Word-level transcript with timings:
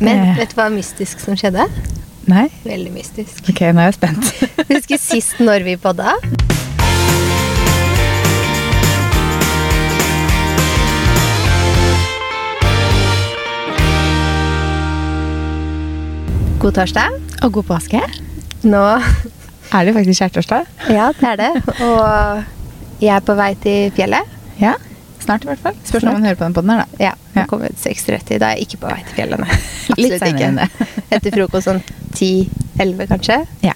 Men 0.00 0.18
Eh. 0.30 0.36
vet 0.38 0.50
du 0.54 0.58
hva 0.60 0.68
mystisk 0.70 1.20
som 1.20 1.34
skjedde? 1.38 1.64
Nei? 2.28 2.48
Veldig 2.64 2.92
mystisk. 2.92 3.40
Ok, 3.48 3.60
nå 3.72 3.80
er 3.82 3.90
jeg 3.90 3.98
spent. 3.98 4.32
Husker 4.74 5.00
sist 5.00 5.40
når 5.42 5.64
vi 5.64 5.76
podda? 5.80 6.14
God 16.60 16.74
torsdag. 16.74 17.14
Og 17.46 17.52
god 17.54 17.62
påske. 17.74 18.00
Nå 18.66 18.82
Er 19.76 19.84
det 19.84 19.92
faktisk 19.94 20.18
skjærtorsdag? 20.22 20.64
Ja, 20.90 21.10
det 21.20 21.28
er 21.28 21.36
det. 21.36 21.50
Og 21.84 23.02
jeg 23.04 23.12
er 23.14 23.20
på 23.24 23.34
vei 23.36 23.50
til 23.62 23.90
fjellet. 23.94 24.30
Ja. 24.60 24.72
Snart, 25.28 25.44
i 25.44 25.48
hvert 25.50 25.60
fall. 25.60 25.74
Spørs 25.84 26.04
når 26.06 26.14
man 26.16 26.24
hører 26.24 26.36
på 26.40 26.46
den 26.46 26.54
podden 26.56 26.70
her, 26.72 26.78
da. 26.80 27.02
Ja, 27.04 27.08
Ja. 27.34 27.42
jeg 27.42 27.48
kommer 27.50 27.72
6.30. 27.76 28.38
Da 28.40 28.46
er 28.46 28.56
jeg 28.56 28.64
ikke 28.64 28.78
på 28.80 28.88
vei 28.88 29.02
til 29.04 29.16
fjellene. 29.18 29.48
Litt 30.00 30.22
det. 30.24 30.68
Etter 31.18 31.34
frokost 31.34 31.68
sånn 31.68 31.82
10-11, 32.14 33.02
kanskje. 33.10 33.36
Ja. 33.66 33.74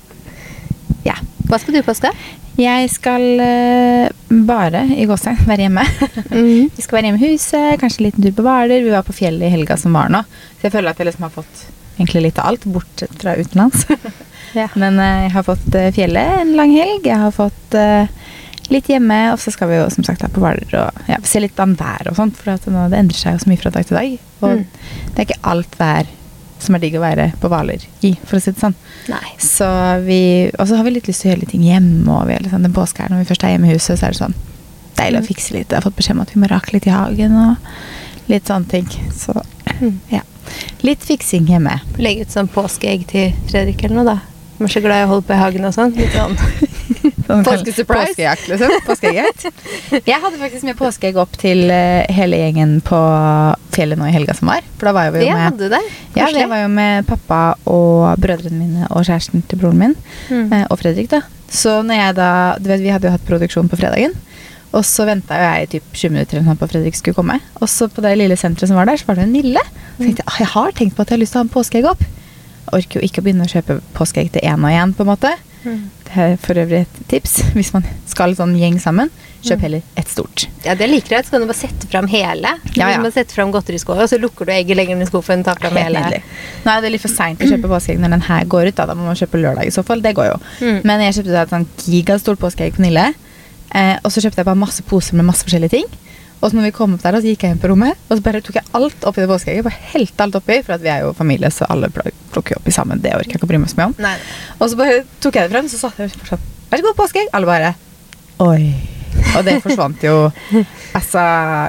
Ja. 1.04 1.18
Hva 1.50 1.58
skal 1.60 1.76
du 1.76 1.82
påske? 1.84 2.08
Jeg 2.56 2.88
skal 2.92 3.26
uh, 3.40 4.08
bare 4.48 4.82
i 4.96 5.04
gåstegn 5.08 5.44
være 5.44 5.66
hjemme. 5.66 5.84
Mhm. 6.30 6.72
Vi 6.78 6.86
skal 6.86 6.98
være 6.98 7.10
hjemme 7.10 7.20
i 7.20 7.34
huset, 7.34 7.68
kanskje 7.84 8.00
en 8.00 8.08
liten 8.08 8.24
tur 8.24 8.34
på 8.40 8.48
Hvaler. 8.48 8.84
Vi 8.88 8.96
var 8.96 9.04
på 9.04 9.16
fjellet 9.20 9.50
i 9.50 9.52
helga 9.52 9.76
som 9.76 9.92
var 9.92 10.08
nå. 10.12 10.24
Så 10.56 10.70
jeg 10.70 10.76
føler 10.78 10.94
at 10.94 11.04
jeg 11.04 11.10
liksom 11.10 11.28
har 11.28 11.36
fått 11.36 11.64
egentlig 11.98 12.24
litt 12.30 12.40
av 12.40 12.48
alt, 12.54 12.64
bortsett 12.64 13.12
fra 13.20 13.36
utenlands. 13.36 13.84
Ja. 14.56 14.66
Men 14.76 14.96
uh, 15.00 15.22
jeg 15.26 15.36
har 15.36 15.44
fått 15.52 15.68
uh, 15.76 15.90
fjellet 15.96 16.40
en 16.42 16.56
lang 16.56 16.72
helg. 16.76 17.04
Jeg 17.08 17.20
har 17.26 17.36
fått 17.36 17.76
litt 18.70 18.86
hjemme, 18.88 19.32
og 19.32 19.38
så 19.38 19.50
skal 19.52 19.68
vi 19.68 19.76
jo 19.76 19.88
som 19.90 20.04
sagt 20.04 20.20
da 20.20 20.28
på 20.28 20.40
Hvaler 20.40 20.74
og 20.78 21.08
ja, 21.08 21.18
se 21.24 21.40
litt 21.40 21.58
an 21.60 21.74
været 21.76 22.08
og 22.08 22.16
sånt. 22.16 22.36
For 22.36 22.56
nå, 22.70 22.88
det 22.90 22.98
endrer 22.98 23.16
seg 23.18 23.34
jo 23.34 23.38
så 23.44 23.48
mye 23.50 23.60
fra 23.60 23.70
dag 23.70 23.86
til 23.86 23.96
dag. 23.96 24.18
Og 24.42 24.50
Mm. 24.58 24.66
det 25.14 25.18
er 25.18 25.26
ikke 25.26 25.44
alt 25.44 25.78
vær 25.78 26.06
som 26.62 26.74
er 26.76 26.78
digg 26.78 26.94
å 26.94 27.00
være 27.02 27.32
på 27.40 27.48
Hvaler 27.50 27.82
i, 28.02 28.12
for 28.24 28.36
å 28.36 28.40
si 28.40 28.52
det 28.52 28.60
sånn. 28.60 28.74
Så 29.38 29.66
vi, 30.06 30.50
og 30.58 30.68
så 30.68 30.76
har 30.76 30.84
vi 30.84 30.90
litt 30.94 31.06
lyst 31.08 31.22
til 31.22 31.30
å 31.30 31.34
gjøre 31.34 31.40
litt 31.40 31.50
ting 31.50 31.62
hjemme. 31.66 32.06
Og 32.08 32.26
vi 32.28 32.34
er 32.34 32.38
liksom, 32.44 32.62
den 32.62 32.72
påska 32.72 33.02
her, 33.02 33.08
når 33.10 33.24
vi 33.24 33.30
først 33.34 33.44
er 33.44 33.48
hjemme 33.56 33.66
i 33.68 33.74
huset, 33.74 33.98
så 33.98 34.06
er 34.06 34.10
det 34.14 34.20
sånn 34.22 34.34
deilig 34.96 35.18
Mm. 35.18 35.24
å 35.24 35.26
fikse 35.26 35.52
litt. 35.52 35.68
Jeg 35.68 35.82
har 35.82 35.90
fått 35.90 35.96
beskjed 35.96 36.16
om 36.16 36.20
at 36.22 36.30
vi 36.34 36.40
må 36.40 36.48
rake 36.48 36.72
litt 36.72 36.86
i 36.86 36.90
hagen 36.90 37.32
og 37.36 37.56
litt 38.28 38.44
sånne 38.46 38.68
ting. 38.68 38.86
Så 39.10 39.34
Mm. 39.80 39.98
ja. 40.10 40.20
Litt 40.82 41.00
fiksing 41.00 41.46
hjemme. 41.46 41.80
Legge 41.98 42.22
ut 42.22 42.28
sånn 42.30 42.48
påskeegg 42.48 43.06
til 43.08 43.32
Fredrik 43.48 43.82
eller 43.84 43.96
noe, 43.96 44.04
da. 44.04 44.20
Han 44.62 44.68
er 44.68 44.74
så 44.76 44.80
glad 44.84 45.00
i 45.02 45.06
å 45.08 45.10
holde 45.10 45.26
på 45.26 45.34
i 45.34 45.40
hagen 45.40 45.64
og 45.66 45.72
sånn. 45.74 45.90
Litt 45.98 46.12
sånn. 46.14 46.36
Påskesurprise. 47.26 48.12
Påskejakt, 48.12 48.44
liksom. 48.50 48.72
Påskeegg. 48.86 49.46
Jeg 50.12 50.18
hadde 50.22 50.38
faktisk 50.38 50.66
med 50.68 50.76
påskeegg 50.78 51.18
opp 51.18 51.34
til 51.40 51.64
eh, 51.72 52.04
hele 52.14 52.38
gjengen 52.38 52.76
på 52.86 52.98
fjellet 53.74 53.98
nå 53.98 54.06
i 54.06 54.14
helga 54.14 54.36
som 54.38 54.52
var. 54.52 54.62
For 54.78 54.86
da 54.90 54.94
var 54.94 55.08
jo 55.08 55.14
vi 55.16 55.24
Det 55.24 55.30
jo 55.32 55.36
med 55.38 55.46
hadde 55.48 55.66
du 55.66 55.74
det. 55.74 55.80
Ja, 56.14 56.28
det 56.34 56.46
var 56.52 56.62
jo 56.62 56.70
med 56.78 57.08
pappa 57.08 57.40
og 57.66 58.20
brødrene 58.22 58.58
mine 58.60 58.90
og 58.92 59.02
kjæresten 59.08 59.42
til 59.50 59.62
broren 59.62 59.80
min. 59.82 59.96
Mm. 60.30 60.46
eh, 60.52 60.66
Og 60.70 60.78
Fredrik, 60.82 61.10
da. 61.10 61.22
Så 61.52 61.80
når 61.84 61.98
jeg 61.98 62.14
da 62.22 62.30
Du 62.62 62.70
vet, 62.70 62.84
vi 62.84 62.92
hadde 62.94 63.10
jo 63.10 63.16
hatt 63.16 63.26
produksjon 63.26 63.70
på 63.72 63.80
fredagen. 63.82 64.14
Og 64.72 64.86
så 64.88 65.04
venta 65.04 65.36
jeg 65.36 65.64
i 65.66 65.70
typ 65.74 65.90
20 65.92 66.14
minutter 66.14 66.38
eller 66.38 66.56
på 66.56 66.64
at 66.68 66.72
Fredrik 66.72 66.96
skulle 66.96 67.18
komme. 67.18 67.40
Og 67.60 67.68
så 67.68 67.90
på 67.92 68.00
det 68.06 68.14
lille 68.16 68.38
senteret 68.40 68.70
som 68.70 68.78
var 68.78 68.86
der, 68.88 68.96
så 68.96 69.10
var 69.10 69.18
det 69.18 69.26
en 69.26 69.34
Nille. 69.34 69.60
Så 69.98 70.06
tenkte 70.06 70.22
jeg 70.22 70.30
«Ah, 70.30 70.38
jeg 70.40 70.52
har 70.54 70.72
tenkt 70.78 70.96
på 70.96 71.04
at 71.04 71.10
jeg 71.10 71.18
har 71.18 71.24
lyst 71.26 71.34
til 71.34 71.40
å 71.40 71.42
ha 71.42 71.48
en 71.48 71.52
påskeegg 71.52 71.88
opp. 71.90 72.04
Orker 72.72 73.00
jo 73.00 73.06
ikke 73.08 73.20
å 73.22 73.26
begynne 73.26 73.48
å 73.48 73.50
kjøpe 73.50 73.80
påskeegg 73.96 74.30
til 74.36 74.44
én 74.46 74.62
og 74.62 74.70
én, 74.70 74.92
på 74.94 75.02
en 75.02 75.10
måte. 75.10 75.32
Mm. 75.64 75.82
Det 76.06 76.16
er 76.18 76.32
for 76.42 76.58
øvrig 76.58 76.80
et 76.84 76.96
tips 77.08 77.36
hvis 77.56 77.72
man 77.74 77.84
skal 78.10 78.34
sånn 78.38 78.54
gjeng 78.58 78.78
sammen. 78.82 79.10
Kjøp 79.42 79.58
Mm. 79.58 79.62
heller 79.64 79.82
ett 79.98 80.08
stort. 80.08 80.44
Ja, 80.62 80.74
det 80.78 80.86
liker 80.86 81.16
jeg. 81.16 81.24
Så 81.26 81.32
kan 81.34 81.40
du 81.42 81.48
bare 81.48 81.58
sette 81.58 81.88
fram 81.90 82.06
hele. 82.06 82.52
Ja, 82.78 82.90
ja. 82.92 82.98
Du 83.00 83.02
må 83.02 83.10
sette 83.10 83.34
fram 83.34 83.50
godteriskåla, 83.50 84.04
og 84.06 84.10
så 84.12 84.18
lukker 84.22 84.46
du 84.46 84.52
egget 84.54 84.78
lenger 84.78 84.94
ned 84.94 85.08
i 85.08 85.10
skuffen. 85.10 85.42
Tar 85.42 85.58
fram 85.58 85.74
hele. 85.80 85.98
nydelig. 85.98 86.20
Nå 86.62 86.70
er 86.76 86.84
det 86.84 86.92
litt 86.94 87.02
for 87.02 87.10
seint 87.10 87.42
å 87.42 87.48
kjøpe 87.50 87.66
påskeegg 87.72 87.98
når 87.98 88.14
den 88.14 88.22
her 88.28 88.44
går 88.46 88.68
ut. 88.70 88.76
Da, 88.78 88.86
da 88.86 88.94
må 88.94 89.08
man 89.08 89.18
kjøpe 89.18 89.40
lørdag 89.42 89.66
i 89.66 89.74
så 89.74 89.82
fall. 89.82 90.00
Det 90.04 90.14
går 90.14 90.28
jo. 90.30 90.36
Mm. 90.62 90.78
Men 90.86 91.02
jeg 91.08 91.16
kjøpte 91.18 91.42
et 91.42 91.54
sånn 91.56 91.66
gigastort 91.88 92.38
påskeegg 92.38 92.78
på 92.78 92.84
Nille. 92.86 93.08
Eh, 93.74 93.96
og 94.04 94.12
så 94.14 94.22
kjøpte 94.22 94.42
jeg 94.44 94.46
bare 94.52 94.60
masse 94.62 94.82
poser 94.86 95.18
med 95.18 95.26
masse 95.26 95.42
forskjellige 95.48 95.74
ting. 95.74 95.90
Og 96.42 96.50
så 96.50 96.56
når 96.58 96.64
vi 96.66 96.72
kom 96.74 96.94
opp 96.96 97.02
der, 97.04 97.14
så 97.22 97.28
gikk 97.30 97.44
jeg 97.46 97.54
inn 97.54 97.60
på 97.62 97.68
rommet, 97.70 97.98
og 98.10 98.18
så 98.18 98.24
bare 98.24 98.40
tok 98.42 98.56
jeg 98.58 98.66
alt 98.74 99.04
oppi 99.06 99.22
det 99.22 99.28
påskeegget. 99.30 99.62
Bare 99.68 99.84
helte 99.92 100.24
alt 100.26 100.38
oppi, 100.40 100.56
for 100.66 100.82
vi 100.82 100.90
er 100.90 101.04
jo 101.04 101.12
familie, 101.14 101.50
så 101.54 101.68
alle 101.70 101.86
plukker 101.94 102.58
oppi 102.58 102.74
sammen. 102.74 102.98
Det 103.04 103.12
orker 103.14 103.30
jeg 103.30 103.38
ikke 103.38 103.46
å 103.46 103.52
bry 103.52 103.60
meg 103.62 103.70
så 103.70 103.78
mye 103.78 103.90
om. 103.92 103.94
Nei. 104.02 104.16
Og 104.58 104.72
så 104.72 104.80
bare 104.80 105.04
tok 105.22 105.38
jeg 105.38 105.46
det 105.46 105.54
frem, 105.54 105.68
så 105.70 105.78
satt 105.84 106.00
jeg 106.02 106.10
fortsatt 106.18 106.48
Vær 106.72 106.80
så 106.80 106.86
god, 106.88 106.96
påskeegg! 106.98 107.28
Alle 107.36 107.46
bare 107.46 107.72
Oi. 108.42 108.72
Og 109.36 109.44
det 109.46 109.58
forsvant 109.62 110.02
jo. 110.06 110.16
Altså, 110.98 111.22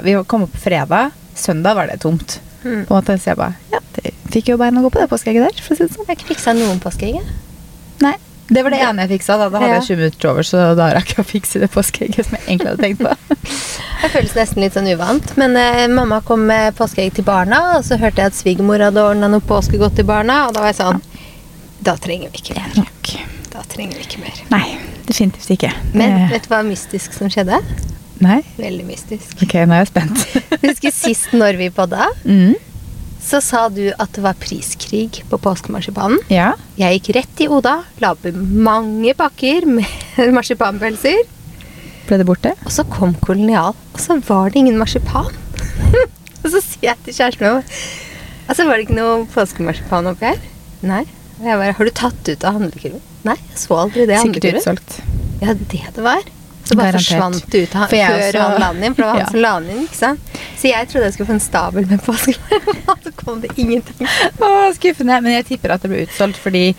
vi 0.08 0.16
kom 0.32 0.46
opp 0.48 0.58
fredag. 0.60 1.14
Søndag 1.38 1.76
var 1.78 1.88
det 1.92 2.00
tomt. 2.02 2.40
Mm. 2.64 2.86
På 2.88 2.96
en 2.96 2.98
måte, 3.02 3.18
så 3.20 3.34
jeg 3.34 3.40
bare 3.42 3.58
Ja, 3.74 3.80
det 4.00 4.14
fikk 4.34 4.50
jo 4.54 4.58
beina 4.58 4.82
gå 4.82 4.90
på 4.90 5.02
det 5.04 5.10
påskeegget 5.12 5.44
der, 5.52 5.60
for 5.62 5.76
å 5.76 5.78
si 5.78 5.86
det 5.86 5.94
sånn. 5.94 6.08
Jeg 6.10 6.18
ikke 6.18 6.32
fiksa 6.34 6.56
noen 6.58 6.80
påskeegg. 6.82 7.20
Nei. 8.02 8.16
Det 8.54 8.60
var 8.66 8.74
det 8.74 8.80
ene 8.84 9.06
jeg 9.06 9.14
fiksa. 9.18 9.38
Da, 9.40 9.48
da 9.54 9.60
hadde 9.62 9.70
Ja. 9.76 9.80
jeg 9.80 9.88
20 9.94 10.00
minutter 10.02 10.30
over, 10.32 10.44
så 10.48 10.64
da 10.80 10.90
rakk 10.98 11.14
jeg 11.14 11.22
å 11.24 11.28
fikse 11.28 11.62
det 11.62 11.70
påskeegget 11.72 12.28
som 12.28 12.36
jeg 12.40 12.44
egentlig 12.48 12.74
hadde 12.74 12.84
tenkt 12.84 13.04
på. 13.04 13.38
Det 14.04 14.10
føles 14.12 14.34
nesten 14.36 14.60
litt 14.60 14.76
sånn 14.76 14.90
uvant. 14.92 15.30
Men 15.40 15.56
eh, 15.56 15.86
mamma 15.88 16.20
kom 16.28 16.42
med 16.50 16.76
påskeegg 16.76 17.14
til 17.16 17.24
barna, 17.28 17.78
og 17.78 17.86
så 17.88 17.96
hørte 18.02 18.20
jeg 18.20 18.34
at 18.34 18.36
svigermor 18.36 18.84
hadde 18.84 19.00
ordna 19.00 19.30
noe 19.32 19.44
påskegodt 19.48 19.96
til 19.96 20.08
barna, 20.10 20.42
og 20.48 20.58
da 20.58 20.66
var 20.66 20.74
jeg 20.74 20.82
sånn 20.82 21.00
Da 21.84 21.96
trenger 22.00 22.34
vi 22.34 22.42
ikke 22.42 22.58
mer. 22.60 22.92
Da 23.54 23.62
trenger 23.70 24.00
vi 24.00 24.04
ikke 24.04 24.20
mer. 24.20 24.44
Nei, 24.52 24.76
definitivt 25.08 25.56
ikke. 25.56 25.72
Men 25.96 26.26
vet 26.32 26.44
du 26.44 26.52
hva 26.52 26.60
mystisk 26.68 27.16
som 27.16 27.32
skjedde? 27.32 27.60
Nei? 28.24 28.42
Veldig 28.58 28.86
mystisk. 28.88 29.36
Ok, 29.44 29.56
nå 29.64 29.76
er 29.76 29.84
jeg 29.84 29.92
spent. 29.94 30.24
Husker 30.66 30.96
sist 30.96 31.36
når 31.36 31.60
vi 31.60 31.70
podda, 31.74 32.10
mm. 32.28 32.56
så 33.24 33.40
sa 33.44 33.66
du 33.72 33.86
at 33.92 34.12
det 34.16 34.24
var 34.26 34.36
priskrig 34.40 35.24
på 35.30 35.40
påskemarsipanen. 35.48 36.20
Ja. 36.34 36.54
Jeg 36.80 37.00
gikk 37.00 37.14
rett 37.20 37.46
i 37.46 37.50
Oda, 37.52 37.80
la 38.04 38.12
opp 38.18 38.28
mange 38.36 39.16
pakker 39.20 39.70
med 39.80 39.88
marsipanpølser. 40.38 41.24
Ble 42.08 42.20
det 42.20 42.28
borte? 42.28 42.54
Og 42.68 42.74
så 42.76 42.86
kom 42.92 43.16
kolonial, 43.24 43.76
og 43.76 44.00
så 44.02 44.18
var 44.28 44.52
det 44.52 44.60
ingen 44.64 44.80
marsipan. 44.80 45.32
og 46.44 46.48
så 46.52 46.60
sier 46.60 46.92
jeg 46.92 47.04
til 47.06 47.20
kjæresten 47.20 47.48
min 47.48 47.64
Altså, 48.44 48.66
var 48.68 48.76
det 48.76 48.84
ikke 48.90 48.98
noe 48.98 49.24
påskemarsipan 49.32 50.10
oppi 50.12 50.28
her? 50.34 50.42
Nei. 50.84 51.06
Og 51.40 51.48
jeg 51.48 51.60
bare 51.62 51.76
Har 51.78 51.88
du 51.88 51.94
tatt 51.96 52.28
ut 52.30 52.44
av 52.44 52.58
handlekurven? 52.58 53.04
Nei, 53.24 53.38
jeg 53.54 53.62
så 53.62 53.78
aldri 53.80 54.08
det 54.10 54.20
Sikkert 54.20 54.60
utsolgt. 54.60 54.98
Ja, 55.40 55.56
det 55.56 55.84
det 55.96 56.04
var. 56.04 56.28
Så 56.64 56.76
bare 56.80 56.94
Garantert. 56.94 57.08
forsvant 57.20 57.50
det 57.52 57.62
ut 57.64 57.70
før 57.70 57.88
også- 57.92 58.40
han 58.40 58.60
la 58.62 58.74
den 58.74 58.84
inn. 58.84 58.94
For 58.96 59.02
det 59.04 59.08
var 59.08 59.14
han 59.14 59.20
Ja. 59.20 59.26
som 59.32 59.40
la 59.42 59.60
den 59.60 59.70
inn, 59.70 59.84
ikke 59.88 59.96
sant. 60.00 60.20
Så 60.58 60.70
jeg 60.70 60.88
trodde 60.88 61.04
jeg 61.04 61.14
skulle 61.14 61.28
få 61.28 61.34
en 61.34 61.40
stabel 61.40 61.86
med 61.90 62.02
påskemarsipan, 62.06 62.98
så 63.04 63.12
kom 63.16 63.42
det 63.42 63.52
ingenting. 63.58 64.08
Å, 64.40 64.74
skuffende. 64.78 65.22
Men 65.22 65.32
jeg 65.34 65.46
tipper 65.46 65.74
at 65.76 65.82
det 65.82 65.92
ble 65.92 66.06
utsolgt 66.08 66.38
fordi 66.40 66.74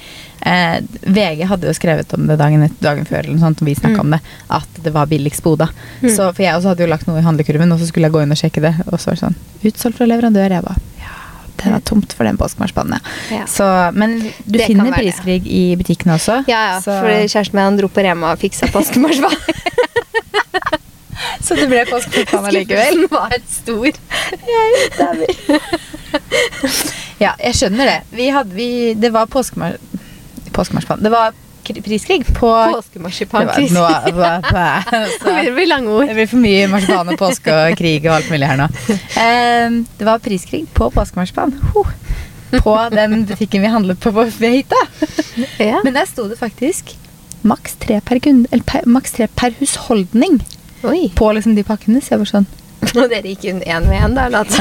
eh, 0.46 0.80
VG 1.04 1.44
hadde 1.48 1.68
jo 1.68 1.72
skrevet 1.76 2.12
om 2.16 2.26
det 2.26 2.38
dagen, 2.38 2.64
dagen 2.80 3.04
før, 3.04 3.18
eller 3.24 3.34
noe 3.36 3.44
sånt, 3.44 3.60
og 3.62 3.66
vi 3.68 3.74
snakka 3.74 4.00
Mm. 4.00 4.00
om 4.00 4.10
det, 4.16 4.20
at 4.50 4.68
det 4.82 4.92
var 4.92 5.06
billigst 5.06 5.42
Boda. 5.42 5.68
Mm. 6.02 6.10
Så, 6.16 6.32
for 6.34 6.42
jeg 6.42 6.54
også 6.54 6.68
hadde 6.72 6.84
jo 6.84 6.90
lagt 6.90 7.06
noe 7.06 7.18
i 7.18 7.22
handlekurven, 7.24 7.72
og 7.72 7.78
så 7.80 7.86
skulle 7.88 8.08
jeg 8.08 8.12
gå 8.12 8.22
inn 8.22 8.32
og 8.32 8.36
sjekke 8.40 8.60
det, 8.60 8.74
og 8.90 8.98
så 8.98 9.06
var 9.12 9.14
det 9.14 9.22
sånn 9.24 9.36
Utsolgt 9.64 9.96
fra 9.96 10.06
leverandør. 10.06 10.48
Jeg 10.50 10.62
bare 10.64 10.80
Ja, 11.00 11.12
det 11.62 11.72
var 11.72 11.80
tomt 11.80 12.12
for 12.12 12.24
den 12.24 12.36
påskemarsipanen, 12.36 13.00
ja. 13.30 13.44
Så, 13.46 13.64
men 13.94 14.18
du 14.20 14.58
Det 14.58 14.66
finner 14.66 14.92
priskrig 14.92 15.46
i 15.46 15.76
butikkene 15.76 16.14
også. 16.18 16.44
Ja, 16.48 16.74
ja, 16.74 16.80
for 16.80 17.08
kjæresten 17.08 17.54
min 17.54 17.76
dro 17.78 17.88
på 17.88 18.02
Rema 18.04 18.32
og 18.32 18.38
fiksa 18.40 18.66
påskemarsipan. 18.72 19.32
så 21.44 21.54
det 21.58 21.66
ble 21.68 21.84
påskemarsipan 21.88 22.44
allikevel. 22.50 22.94
Skuffelsen 23.04 23.10
var 23.16 23.32
stor. 23.60 23.90
Ja, 27.22 27.30
jeg 27.38 27.54
skjønner 27.56 27.84
det. 27.88 28.00
Vi 28.14 28.26
hadde, 28.34 28.52
vi, 28.56 28.68
det 28.98 29.10
var 29.14 29.26
påskemar. 29.30 29.72
Det 30.44 31.10
var 31.12 31.32
priskrig 31.84 32.24
på 32.36 32.48
hva, 32.50 32.82
Det 35.44 35.52
blir 35.54 35.68
lange 35.70 35.88
ord. 35.94 36.06
det 36.10 36.16
blir 36.18 36.28
for 36.28 36.40
mye 36.42 36.66
marsipan 36.70 37.08
og 37.14 37.18
påske 37.20 37.50
og 37.54 37.76
krig 37.78 38.02
og 38.08 38.14
alt 38.18 38.28
mulig 38.32 38.46
her 38.50 38.58
nå. 38.60 38.66
Um, 39.16 39.72
det 39.98 40.04
var 40.10 40.16
priskrig 40.22 40.62
på 40.74 40.84
påskemarsipan. 40.94 41.50
Huh. 41.72 41.90
På 42.62 42.74
den 42.92 43.10
butikken 43.30 43.60
vi 43.64 43.68
handlet 43.72 43.98
på 44.02 44.08
på 44.14 44.22
hytta. 44.42 44.80
Ja. 45.58 45.78
Men 45.82 45.92
der 45.96 46.06
sto 46.10 46.22
det 46.28 46.38
faktisk 46.38 46.84
maks 47.44 47.74
tre 47.80 48.00
per, 48.00 48.18
per, 48.64 49.26
per 49.36 49.50
husholdning 49.60 50.40
Oi. 50.84 51.08
på 51.16 51.30
liksom 51.36 51.56
de 51.56 51.64
pakkene. 51.66 52.02
Så 52.04 52.14
jeg 52.14 52.22
var 52.24 52.30
sånn 52.30 52.46
Og 53.00 53.08
dere 53.08 53.30
gikk 53.30 53.46
inn 53.48 53.62
én 53.64 53.86
med 53.88 54.02
én, 54.04 54.16
da? 54.16 54.26
Altså. 54.42 54.60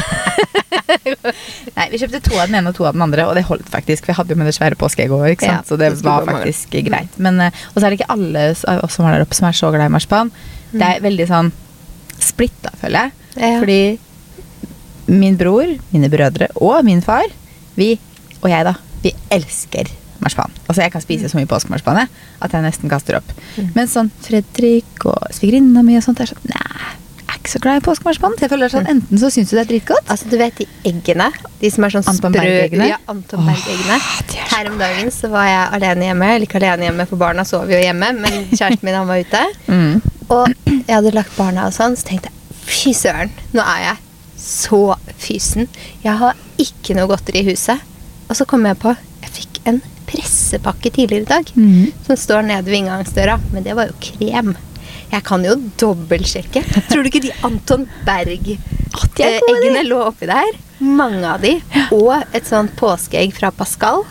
Nei, 1.77 1.87
vi 1.91 1.99
kjøpte 1.99 2.21
to 2.23 2.37
av 2.37 2.47
den 2.47 2.55
ene 2.59 2.71
og 2.71 2.77
to 2.77 2.85
av 2.87 2.95
den 2.95 3.03
andre, 3.03 3.25
og 3.27 3.35
det 3.37 3.43
holdt 3.49 3.67
faktisk. 3.71 4.07
Vi 4.07 4.15
hadde 4.15 4.31
jo 4.33 4.39
med 4.39 4.47
det 4.47 4.55
svære 4.55 4.77
påskeegget 4.79 5.15
òg, 5.17 5.25
ikke. 5.35 5.49
Ja, 5.49 5.59
så 5.67 5.75
det 5.79 5.91
det 5.97 6.05
var 6.05 6.25
faktisk 6.27 6.71
mange. 6.71 6.85
greit. 6.87 7.17
Men, 7.19 7.41
eh, 7.43 7.59
og 7.73 7.77
så 7.77 7.85
er 7.85 7.91
det 7.91 7.99
ikke 7.99 8.13
alle 8.15 8.45
av 8.55 8.83
oss 8.85 8.95
som 8.97 9.05
var 9.05 9.17
der 9.17 9.25
oppe, 9.25 9.37
som 9.37 9.49
er 9.49 9.57
så 9.57 9.71
glad 9.75 9.91
i 9.91 9.93
marsipan. 9.93 10.31
Det 10.71 10.87
er 10.87 11.03
veldig 11.03 11.27
sånn 11.29 11.51
splitta, 12.23 12.71
føler 12.81 13.09
jeg. 13.09 13.11
Ja. 13.43 13.59
Fordi 13.59 15.19
min 15.19 15.35
bror, 15.37 15.75
mine 15.91 16.09
brødre 16.09 16.47
og 16.63 16.85
min 16.87 17.03
far, 17.03 17.27
vi, 17.75 17.97
og 18.41 18.49
jeg 18.49 18.69
da, 18.69 18.77
vi 19.03 19.11
elsker 19.35 19.91
marsipan. 20.23 20.51
Altså 20.67 20.81
jeg 20.85 20.93
kan 20.93 21.03
spise 21.03 21.29
så 21.31 21.39
mye 21.39 21.49
påskemarsipan 21.49 22.03
at 22.05 22.53
jeg 22.55 22.65
nesten 22.65 22.91
kaster 22.91 23.19
opp. 23.19 23.31
Mm. 23.57 23.71
Men 23.77 23.89
sånn 23.91 24.11
Fredrik 24.23 25.07
og 25.09 25.31
svigerinna 25.35 25.83
mi 25.85 25.97
og 25.99 26.05
sånt 26.05 26.21
er 26.23 26.31
sånn 26.31 26.43
Nei, 26.49 26.93
jeg 27.19 27.27
er 27.27 27.39
ikke 27.39 27.53
så 27.53 27.61
glad 27.63 27.81
i 27.81 27.83
påskemarsipan. 27.85 28.37
Jeg 28.41 28.51
føler 28.51 28.71
sånn, 28.71 28.87
Enten 28.91 29.19
så 29.21 29.31
syns 29.33 29.51
du 29.51 29.57
det 29.57 29.63
er 29.65 29.69
dritgodt. 29.71 30.09
Altså, 30.11 30.29
du 30.31 30.37
vet 30.39 30.59
de 30.59 30.67
eggene? 30.89 31.29
De 31.61 31.71
som 31.73 31.85
er 31.85 31.95
sånn 31.95 32.05
Anton 32.13 32.33
sprø 32.33 32.39
Berg-eggene? 32.39 32.89
Ja, 32.91 32.99
Anton 33.11 33.47
Berg-eggene. 33.47 33.97
er 33.99 34.51
Her 34.53 34.71
om 34.71 34.77
dagen 34.81 35.11
så 35.15 35.31
var 35.33 35.49
jeg 35.49 35.65
alene 35.79 36.07
hjemme. 36.09 36.29
Eller 36.35 36.47
ikke 36.47 36.61
alene 36.61 36.87
hjemme, 36.89 37.07
for 37.09 37.21
barna 37.21 37.45
sov 37.47 37.71
jo 37.71 37.79
hjemme. 37.79 38.11
Men 38.19 38.39
kjæresten 38.53 38.87
min 38.87 38.99
han 38.99 39.09
var 39.09 39.23
ute. 39.23 39.43
Mm. 39.67 40.01
Og 40.33 40.53
jeg 40.69 40.93
hadde 40.93 41.15
lagt 41.15 41.35
barna 41.39 41.67
og 41.67 41.75
sånn, 41.75 41.97
så 41.99 42.07
tenkte 42.11 42.31
jeg 42.31 42.39
fy 42.63 42.93
søren, 42.95 43.31
nå 43.55 43.63
er 43.63 43.81
jeg 43.89 43.97
så 44.43 44.81
fysen. 45.19 45.67
Jeg 46.03 46.19
har 46.19 46.37
ikke 46.61 46.95
noe 46.97 47.09
godteri 47.11 47.43
i 47.43 47.49
huset. 47.51 47.81
Og 48.29 48.37
så 48.39 48.47
kom 48.49 48.65
jeg 48.67 48.79
på 48.81 48.93
jeg 49.23 49.33
fikk 49.37 49.59
en 49.69 49.81
pressepakke 50.13 50.91
tidligere 50.93 51.25
i 51.25 51.31
dag 51.31 51.51
mm. 51.57 52.05
som 52.05 52.19
står 52.19 52.45
nede 52.47 52.69
ved 52.69 52.83
inngangsdøra. 52.83 53.39
Men 53.51 53.65
det 53.65 53.75
var 53.77 53.89
jo 53.89 53.97
krem. 54.03 54.53
Jeg 55.13 55.23
kan 55.27 55.43
jo 55.45 55.53
dobbeltsjekke. 55.81 56.63
Tror 56.89 57.03
du 57.03 57.09
ikke 57.11 57.21
de 57.27 57.33
Anton 57.45 57.83
er 57.85 58.29
Berg-eggene 59.13 59.83
lå 59.85 59.99
oppi 60.07 60.29
der? 60.29 60.57
Mange 60.83 61.23
av 61.29 61.43
de. 61.43 61.57
Og 61.93 62.15
et 62.33 62.47
sånt 62.49 62.73
påskeegg 62.79 63.33
fra 63.37 63.51
Pascal. 63.53 64.03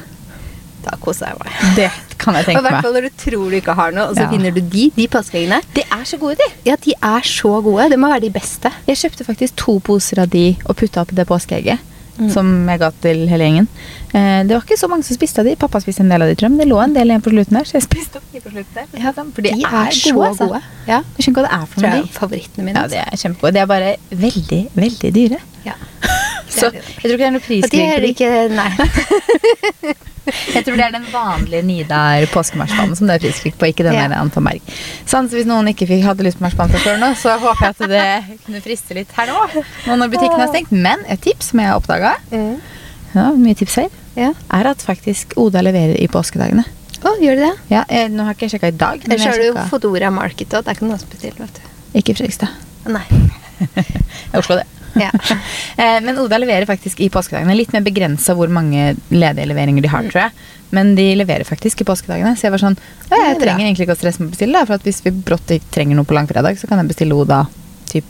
Da 0.82 0.96
koser 1.02 1.30
jeg 1.30 1.38
meg. 1.42 1.58
Det 1.78 1.90
kan 2.18 2.34
jeg 2.38 2.42
Og 2.42 2.48
i 2.48 2.50
tenke 2.52 2.62
hvert 2.62 2.76
meg. 2.76 2.84
fall 2.86 2.96
når 2.96 3.06
du 3.06 3.12
tror 3.18 3.50
du 3.50 3.56
ikke 3.58 3.74
har 3.78 3.94
noe, 3.94 4.08
og 4.10 4.16
så 4.16 4.24
Ja. 4.26 4.30
finner 4.30 4.50
du 4.54 4.60
de, 4.60 4.90
de 4.94 5.06
påskeeggene. 5.10 5.60
De 5.74 5.82
er 5.82 6.04
så 6.06 6.18
gode, 6.18 6.36
de. 6.38 6.48
Ja, 6.70 6.76
de 6.76 6.94
er 6.94 7.20
så 7.26 7.62
gode. 7.62 7.88
Det 7.90 7.98
må 7.98 8.10
være 8.10 8.26
de 8.26 8.30
beste. 8.30 8.70
Jeg 8.86 8.96
kjøpte 9.02 9.26
faktisk 9.26 9.56
to 9.56 9.78
poser 9.80 10.22
av 10.22 10.30
de 10.30 10.56
og 10.66 10.76
putta 10.76 11.02
oppi 11.02 11.14
det 11.18 11.26
påskeegget. 11.26 11.78
Mm. 12.18 12.28
Som 12.28 12.48
jeg 12.68 12.80
ga 12.82 12.90
til 13.02 13.22
hele 13.30 13.46
gjengen. 13.46 13.66
Eh, 14.12 14.42
det 14.44 14.52
var 14.52 14.66
ikke 14.66 14.76
så 14.76 14.88
mange 14.92 15.06
som 15.06 15.16
spiste 15.16 15.40
av 15.40 15.48
de. 15.48 15.54
Pappa 15.56 15.80
spiste 15.80 16.04
en 16.04 16.12
del 16.12 16.24
av 16.24 16.28
de, 16.28 16.36
tror 16.36 16.48
jeg. 16.48 16.54
Men 16.54 16.60
det 16.60 16.68
lå 16.68 16.80
en 16.82 16.96
del 16.96 17.12
igjen 17.12 17.24
på 17.24 17.32
slutten 17.32 17.58
der, 17.58 17.68
så 17.68 17.78
jeg 17.78 17.86
spiste 17.86 18.20
opp 18.20 18.28
de 18.34 18.42
på 18.44 18.52
slutten 18.52 18.76
der. 18.76 19.00
Ja, 19.00 19.14
for 19.16 19.40
de, 19.40 19.54
de 19.56 19.64
er, 19.64 19.96
så 19.96 20.12
gode, 20.12 20.28
altså. 20.28 20.50
gode. 20.52 20.62
Ja. 20.90 21.00
Jeg 21.16 21.26
skjønner 21.26 21.40
hva 21.40 21.46
det 21.48 21.54
er 21.56 21.66
for 21.72 21.86
noe. 21.86 21.94
de. 21.96 22.04
er 22.04 22.20
favorittene 22.20 22.68
mine. 22.68 22.84
Ja, 22.84 22.92
de 22.92 23.00
er 23.02 23.24
kjempegode. 23.24 23.54
De 23.56 23.64
er 23.64 23.72
bare 23.72 23.96
veldig, 24.26 24.62
veldig 24.76 25.14
dyre. 25.16 25.42
Ja. 25.64 25.78
Så 26.52 26.68
er 26.68 26.80
jeg 26.82 26.84
tror 27.00 27.14
ikke 27.14 27.22
det 27.22 27.28
er 27.28 27.36
noe 27.38 27.60
Og 27.64 27.70
de 27.72 27.84
er 27.88 28.10
ikke 28.12 28.32
Nei. 28.52 29.96
Jeg 30.26 30.64
tror 30.64 30.76
det 30.78 30.84
er 30.86 30.92
den 30.94 31.06
vanlige 31.12 31.62
Nidar 31.66 32.26
påskemarsipanen 32.30 32.94
som 32.98 33.08
det 33.10 33.16
er 33.16 33.22
priskrig 33.24 33.54
på, 33.58 33.66
ikke 33.72 33.84
den 33.88 33.94
Ja. 33.98 34.04
Anton 34.20 34.44
Berg. 34.46 34.60
Sånn, 35.08 35.26
så 35.28 35.34
hvis 35.38 35.48
noen 35.50 35.66
ikke 35.72 35.88
fikk, 35.90 36.04
hadde 36.06 36.22
lyst 36.26 36.38
på 36.38 36.44
marsipan 36.46 36.70
fra 36.70 36.78
før 36.84 37.00
nå, 37.02 37.08
så 37.18 37.34
håper 37.42 37.64
jeg 37.66 37.74
at 37.74 37.88
det 37.90 38.38
kunne 38.46 38.60
friste 38.62 38.94
litt 38.94 39.10
her 39.16 39.26
nå. 39.32 39.64
Nå 39.88 39.96
når 39.98 40.12
butikken 40.14 40.40
er 40.44 40.52
stengt. 40.52 40.70
Men 40.72 41.02
et 41.10 41.20
tips 41.24 41.50
som 41.50 41.58
jeg 41.64 41.68
har 41.72 41.80
oppdaga, 41.80 42.14
Mm. 42.30 42.60
ja, 43.14 43.26
mye 43.32 43.54
tips 43.58 43.74
her, 43.82 43.88
Ja. 44.16 44.32
er 44.50 44.66
at 44.70 44.78
faktisk 44.78 45.34
Oda 45.36 45.60
leverer 45.62 45.96
i 46.00 46.06
påskedagene. 46.06 46.64
Å, 47.02 47.16
gjør 47.18 47.34
de 47.34 47.42
det? 47.48 47.54
Ja, 47.74 47.84
jeg, 47.90 48.12
nå 48.14 48.22
har 48.24 48.34
ikke 48.36 48.46
jeg 48.46 48.54
sjekka 48.60 48.68
i 48.70 48.78
dag, 48.78 49.00
men 49.08 49.16
Ellers 49.18 49.26
har 49.26 49.38
du 49.42 49.48
jo 49.48 49.54
Fodora 49.68 50.10
Market 50.14 50.54
òg. 50.54 50.64
Der 50.64 50.74
kan 50.78 50.88
du 50.88 50.94
også 50.94 51.08
bestille, 51.10 51.34
vet 51.38 51.54
du. 51.58 51.98
ikke 51.98 52.10
i 52.14 52.14
Fredrikstad. 52.14 52.48
Nei. 52.86 53.02
Oslo, 54.38 54.56
det. 54.60 54.66
Ja. 55.04 55.10
Eh, 55.76 56.00
Men 56.04 56.18
Oda 56.18 56.38
leverer 56.38 56.66
faktisk 56.68 57.00
i 57.00 57.08
påskedagene. 57.12 57.54
Litt 57.56 57.72
mer 57.72 57.84
begrensa 57.86 58.34
hvor 58.38 58.50
mange 58.52 58.92
ledige 59.10 59.46
leveringer 59.48 59.82
de 59.84 59.88
har, 59.92 60.02
tror 60.10 60.26
jeg. 60.26 60.32
Men 60.72 60.94
de 60.96 61.06
leverer 61.16 61.44
faktisk 61.48 61.80
i 61.80 61.84
påskedagene. 61.88 62.34
Så 62.36 62.46
jeg 62.48 62.54
var 62.54 62.62
sånn 62.62 62.76
«Ja, 63.10 63.16
Jeg 63.16 63.38
Det 63.38 63.42
er 63.42 63.46
trenger 63.46 63.64
egentlig 63.66 63.86
ikke 63.88 63.96
å 63.96 64.00
stresse 64.00 64.20
med 64.22 64.30
å 64.30 64.34
bestille, 64.36 64.66
for 64.68 64.78
hvis 64.88 65.02
vi 65.04 65.10
brått 65.12 65.50
ikke 65.56 65.72
trenger 65.74 65.96
noe 65.98 66.08
på 66.08 66.16
langfredag, 66.16 66.56
så 66.60 66.68
kan 66.68 66.80
jeg 66.80 66.92
bestille 66.94 67.16
Oda 67.16 67.44
typ 67.92 68.04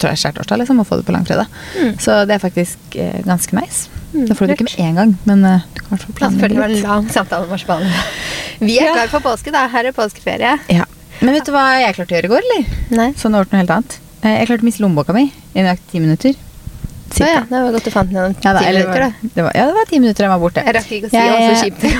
tror 0.00 0.14
jeg 0.14 0.20
skjærtorsdag 0.22 0.62
liksom, 0.62 0.78
og 0.80 0.86
få 0.88 0.96
det 1.00 1.04
på 1.06 1.12
langfredag. 1.14 1.50
Mm. 1.76 1.90
Så 2.00 2.14
det 2.26 2.38
er 2.38 2.42
faktisk 2.42 2.96
eh, 2.96 3.18
ganske 3.26 3.52
nice. 3.58 3.90
Mm, 4.14 4.24
Da 4.30 4.34
får 4.34 4.46
du 4.48 4.50
det 4.50 4.56
ikke 4.58 4.68
med 4.70 4.86
en 4.88 4.96
gang, 5.00 5.10
men 5.28 5.44
uh, 5.44 5.66
du 5.74 5.82
kan 5.84 5.90
i 5.92 5.98
hvert 6.00 6.06
fall 6.06 6.14
Da 6.22 6.30
føler 6.40 6.54
det 6.56 6.62
var 6.62 6.72
en 6.74 6.82
lang 6.86 7.10
samtale 7.12 7.46
om 7.46 7.52
marsipanen. 7.52 7.92
Vi 8.58 8.78
er 8.80 8.88
Ja. 8.88 8.94
klar 8.96 9.12
for 9.12 9.26
påske, 9.28 9.52
da. 9.54 9.66
Her 9.68 9.90
er 9.90 9.92
påskeferie. 9.96 10.56
Ja. 10.72 10.88
Men 11.20 11.36
vet 11.36 11.44
du 11.46 11.52
hva 11.52 11.66
jeg 11.82 11.94
klarte 11.98 12.14
å 12.14 12.16
gjøre 12.16 12.30
i 12.30 12.32
går, 12.32 12.46
eller? 12.48 12.64
Nei. 12.96 13.10
Sånn 13.20 13.36
over 13.36 13.44
til 13.44 13.58
noe 13.58 13.62
helt 13.62 13.74
annet. 13.76 13.98
Eh, 14.22 14.34
Jeg 14.40 14.46
klarte 14.50 14.62
å 14.64 14.68
miste 14.68 14.82
lommeboka 14.84 15.14
mi 15.16 15.26
i 15.54 15.62
nøyaktig 15.64 15.90
ti 15.94 16.00
minutter. 16.02 16.34
Så 17.10 17.26
ja, 17.26 17.40
det 17.42 17.50
var 17.50 17.72
godt 17.74 17.84
du 17.88 17.90
fant 17.90 18.12
den 18.12 18.34
ti 18.38 18.44
Ja, 18.46 18.52
da, 18.54 18.60
eller, 18.68 18.84
minutter, 18.86 19.00
da. 19.00 19.30
det 19.34 19.42
var, 19.46 19.52
ja, 19.58 19.64
det 19.66 19.74
var 19.74 19.88
ti 19.90 19.98
minutter 19.98 20.22
jeg 20.26 20.30
var 20.30 20.38
borte. 20.44 20.62
Jeg 20.66 20.74
rakk 20.76 20.90
ikke 20.94 21.06
å 21.06 21.10
si 21.10 21.16
Jeg- 21.16 21.30
hva 21.30 21.38
så 21.48 21.54
kjipt 21.64 21.82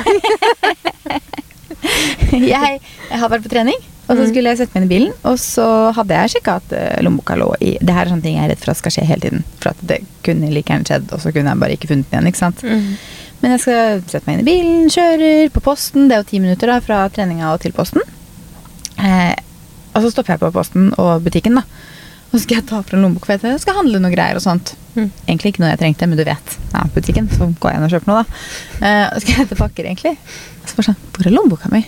jeg, 2.31 2.81
jeg 3.11 3.19
har 3.23 3.29
vært 3.33 3.43
på 3.47 3.51
trening, 3.51 3.79
og 4.07 4.17
så 4.17 4.23
Mm. 4.25 4.29
skulle 4.31 4.51
jeg 4.53 4.59
sette 4.59 4.75
meg 4.75 4.83
inn 4.83 4.89
i 4.91 4.95
bilen. 4.95 5.13
Og 5.25 5.37
så 5.39 5.67
hadde 5.97 6.15
jeg 6.15 6.31
sjekka 6.35 6.57
at 6.61 6.73
eh, 6.73 7.01
lommeboka 7.03 7.37
lå 7.39 7.49
i 7.61 7.77
Det 7.81 7.95
her 7.95 8.05
er 8.07 8.11
sånne 8.11 8.23
ting 8.23 8.37
jeg 8.37 8.45
er 8.45 8.49
redd 8.55 8.59
for 8.63 8.71
at 8.71 8.77
skal 8.81 8.91
skje 8.95 9.07
hele 9.07 9.21
tiden. 9.21 9.45
For 9.61 9.71
at 9.71 9.81
det 9.87 10.01
kunne 10.27 10.51
like 10.53 10.71
gjerne 10.71 10.87
skjedd, 10.87 11.13
og 11.13 11.21
så 11.23 11.33
kunne 11.33 11.51
jeg 11.55 11.59
bare 11.63 11.77
ikke 11.77 11.89
funnet 11.91 12.11
den 12.11 12.21
igjen. 12.21 12.29
ikke 12.33 12.43
sant? 12.43 12.63
Mm. 12.63 12.97
Men 13.43 13.51
jeg 13.57 13.61
skal 13.65 14.03
sette 14.07 14.27
meg 14.27 14.35
inn 14.39 14.45
i 14.47 14.51
bilen, 14.51 14.91
kjører 14.93 15.51
på 15.55 15.61
posten. 15.65 16.09
Det 16.09 16.15
er 16.17 16.23
jo 16.23 16.31
ti 16.31 16.39
minutter 16.43 16.67
da, 16.69 16.81
fra 16.85 17.09
treninga 17.09 17.53
og 17.55 17.61
til 17.63 17.73
posten. 17.73 18.03
Eh, 18.99 19.35
og 19.95 20.03
så 20.05 20.11
stopper 20.13 20.35
jeg 20.37 20.41
på 20.45 20.53
posten 20.53 20.93
og 20.99 21.23
butikken, 21.25 21.55
da. 21.57 21.63
Så 22.31 22.45
skal 22.45 22.61
jeg 22.61 22.67
ta 22.71 22.79
fra 22.87 22.99
lommeboka, 23.01 23.35
for 23.35 23.51
jeg 23.51 23.63
skal 23.63 23.81
handle 23.81 23.99
noe 24.03 24.13
greier 24.13 24.39
og 24.39 24.45
sånt. 24.45 24.75
Mm. 24.95 25.09
Egentlig 25.27 25.53
ikke 25.53 25.65
noe 25.65 25.73
jeg 25.73 25.81
trengte, 25.81 26.07
men 26.07 26.19
du 26.21 26.25
vet. 26.27 26.57
Ja, 26.71 26.85
butikken, 26.95 27.27
så 27.33 27.51
går 27.59 27.73
jeg 27.73 27.81
inn 27.81 27.87
og 27.87 27.95
kjøper 27.95 28.11
noe, 28.13 28.23
da. 28.23 28.45
Uh, 28.79 29.19
skal 29.19 29.33
jeg 29.33 29.41
hente 29.41 29.59
pakker, 29.59 29.89
egentlig. 29.91 30.15
Så 30.63 30.77
bare 30.77 30.91
sånn, 30.93 31.01
hvor 31.17 31.27
er 31.27 31.35
lommeboka 31.35 31.73
mi? 31.73 31.83